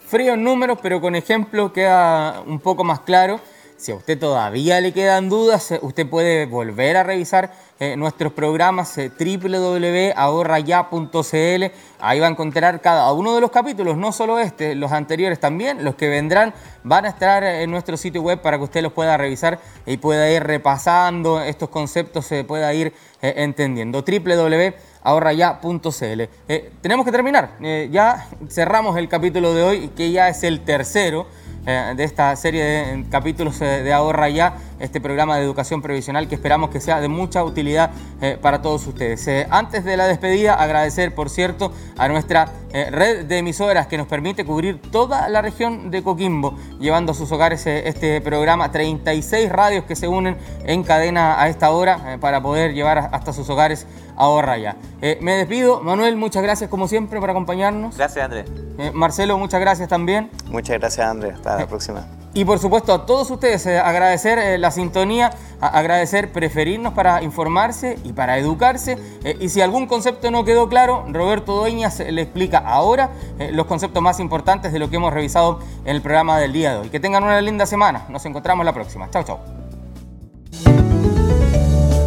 frío 0.06 0.32
en 0.32 0.42
números, 0.42 0.78
pero 0.80 1.02
con 1.02 1.14
ejemplo 1.14 1.74
queda 1.74 2.40
un 2.46 2.60
poco 2.60 2.82
más 2.84 3.00
claro. 3.00 3.40
Si 3.76 3.92
a 3.92 3.96
usted 3.96 4.18
todavía 4.18 4.80
le 4.80 4.94
quedan 4.94 5.28
dudas, 5.28 5.74
usted 5.82 6.08
puede 6.08 6.46
volver 6.46 6.96
a 6.96 7.02
revisar 7.02 7.52
eh, 7.80 7.96
nuestros 7.96 8.32
programas 8.32 8.96
eh, 8.98 9.10
www.ahorraya.cl. 9.10 11.64
Ahí 12.00 12.20
va 12.20 12.26
a 12.26 12.30
encontrar 12.30 12.80
cada 12.80 13.12
uno 13.12 13.34
de 13.34 13.40
los 13.40 13.50
capítulos, 13.50 13.96
no 13.96 14.12
solo 14.12 14.38
este, 14.38 14.74
los 14.74 14.92
anteriores 14.92 15.40
también, 15.40 15.84
los 15.84 15.94
que 15.94 16.08
vendrán 16.08 16.52
van 16.84 17.04
a 17.06 17.08
estar 17.08 17.42
en 17.42 17.70
nuestro 17.70 17.96
sitio 17.96 18.20
web 18.22 18.42
para 18.42 18.58
que 18.58 18.64
usted 18.64 18.82
los 18.82 18.92
pueda 18.92 19.16
revisar 19.16 19.58
y 19.86 19.96
pueda 19.96 20.30
ir 20.30 20.42
repasando 20.42 21.40
estos 21.40 21.70
conceptos, 21.70 22.26
se 22.26 22.44
pueda 22.44 22.74
ir 22.74 22.92
eh, 23.22 23.32
entendiendo. 23.38 24.02
www.ahorraya.cl. 24.02 26.20
Eh, 26.48 26.72
tenemos 26.82 27.06
que 27.06 27.12
terminar. 27.12 27.52
Eh, 27.62 27.88
ya 27.90 28.28
cerramos 28.50 28.98
el 28.98 29.08
capítulo 29.08 29.54
de 29.54 29.62
hoy, 29.62 29.88
que 29.96 30.12
ya 30.12 30.28
es 30.28 30.44
el 30.44 30.60
tercero 30.60 31.26
eh, 31.66 31.94
de 31.96 32.04
esta 32.04 32.36
serie 32.36 32.62
de 32.62 33.04
capítulos 33.08 33.60
eh, 33.62 33.82
de 33.82 33.92
Ahorra 33.92 34.28
Ya, 34.28 34.58
este 34.80 35.00
programa 35.00 35.36
de 35.36 35.44
educación 35.44 35.80
previsional 35.80 36.28
que 36.28 36.34
esperamos 36.34 36.68
que 36.68 36.78
sea 36.78 37.00
de 37.00 37.08
mucha 37.08 37.42
utilidad 37.42 37.90
eh, 38.20 38.38
para 38.40 38.60
todos 38.60 38.86
ustedes. 38.86 39.26
Antes 39.50 39.82
de 39.84 39.96
la 39.96 40.06
despedida, 40.06 40.54
agradecer, 40.54 41.14
por 41.14 41.30
cierto, 41.30 41.72
a 41.96 42.08
nuestra 42.08 42.52
red 42.72 43.24
de 43.26 43.38
emisoras 43.38 43.86
que 43.86 43.96
nos 43.96 44.08
permite 44.08 44.44
cubrir 44.44 44.80
toda 44.90 45.28
la 45.28 45.40
región 45.40 45.92
de 45.92 46.02
Coquimbo, 46.02 46.56
llevando 46.80 47.12
a 47.12 47.14
sus 47.14 47.30
hogares 47.30 47.64
este 47.66 48.20
programa, 48.20 48.72
36 48.72 49.48
radios 49.48 49.84
que 49.84 49.94
se 49.94 50.08
unen 50.08 50.36
en 50.64 50.82
cadena 50.82 51.40
a 51.40 51.48
esta 51.48 51.70
hora 51.70 52.18
para 52.20 52.42
poder 52.42 52.74
llevar 52.74 53.10
hasta 53.12 53.32
sus 53.32 53.48
hogares 53.48 53.86
Ahorra 54.16 54.58
Ya. 54.58 54.76
Eh, 55.02 55.18
me 55.20 55.32
despido, 55.36 55.80
Manuel, 55.80 56.16
muchas 56.16 56.42
gracias 56.42 56.70
como 56.70 56.88
siempre 56.88 57.20
por 57.20 57.30
acompañarnos. 57.30 57.96
Gracias, 57.96 58.24
Andrés. 58.24 58.46
Eh, 58.78 58.90
Marcelo, 58.94 59.38
muchas 59.38 59.60
gracias 59.60 59.88
también. 59.88 60.30
Muchas 60.50 60.78
gracias 60.78 61.06
Andrés, 61.06 61.34
hasta 61.34 61.58
la 61.58 61.66
próxima. 61.66 62.06
Y 62.36 62.44
por 62.44 62.58
supuesto 62.58 62.92
a 62.92 63.06
todos 63.06 63.30
ustedes 63.30 63.64
eh, 63.66 63.78
agradecer 63.78 64.38
eh, 64.38 64.58
la 64.58 64.72
sintonía, 64.72 65.30
a- 65.60 65.68
agradecer 65.68 66.32
preferirnos 66.32 66.92
para 66.92 67.22
informarse 67.22 67.96
y 68.02 68.12
para 68.12 68.38
educarse. 68.38 68.98
Eh, 69.22 69.36
y 69.40 69.48
si 69.50 69.60
algún 69.60 69.86
concepto 69.86 70.32
no 70.32 70.44
quedó 70.44 70.68
claro, 70.68 71.04
Roberto 71.08 71.54
Dueñas 71.56 72.00
eh, 72.00 72.10
le 72.10 72.22
explica 72.22 72.58
ahora 72.58 73.10
eh, 73.38 73.50
los 73.52 73.66
conceptos 73.66 74.02
más 74.02 74.18
importantes 74.18 74.72
de 74.72 74.80
lo 74.80 74.90
que 74.90 74.96
hemos 74.96 75.12
revisado 75.14 75.60
en 75.84 75.94
el 75.94 76.02
programa 76.02 76.40
del 76.40 76.52
día 76.52 76.72
de 76.72 76.78
hoy. 76.80 76.88
Que 76.88 76.98
tengan 76.98 77.22
una 77.22 77.40
linda 77.40 77.66
semana. 77.66 78.06
Nos 78.08 78.26
encontramos 78.26 78.66
la 78.66 78.72
próxima. 78.72 79.08
Chao, 79.10 79.22
chao. 79.22 79.38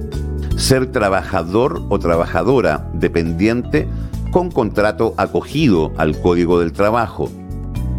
Ser 0.56 0.92
trabajador 0.92 1.82
o 1.88 1.98
trabajadora 1.98 2.88
dependiente 2.94 3.88
con 4.30 4.50
contrato 4.50 5.14
acogido 5.16 5.92
al 5.96 6.20
Código 6.20 6.60
del 6.60 6.72
Trabajo. 6.72 7.30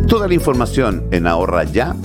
Toda 0.07 0.29
la 0.29 0.35
información 0.35 1.07
en 1.11 1.27
ahorraya.cl. 1.27 1.97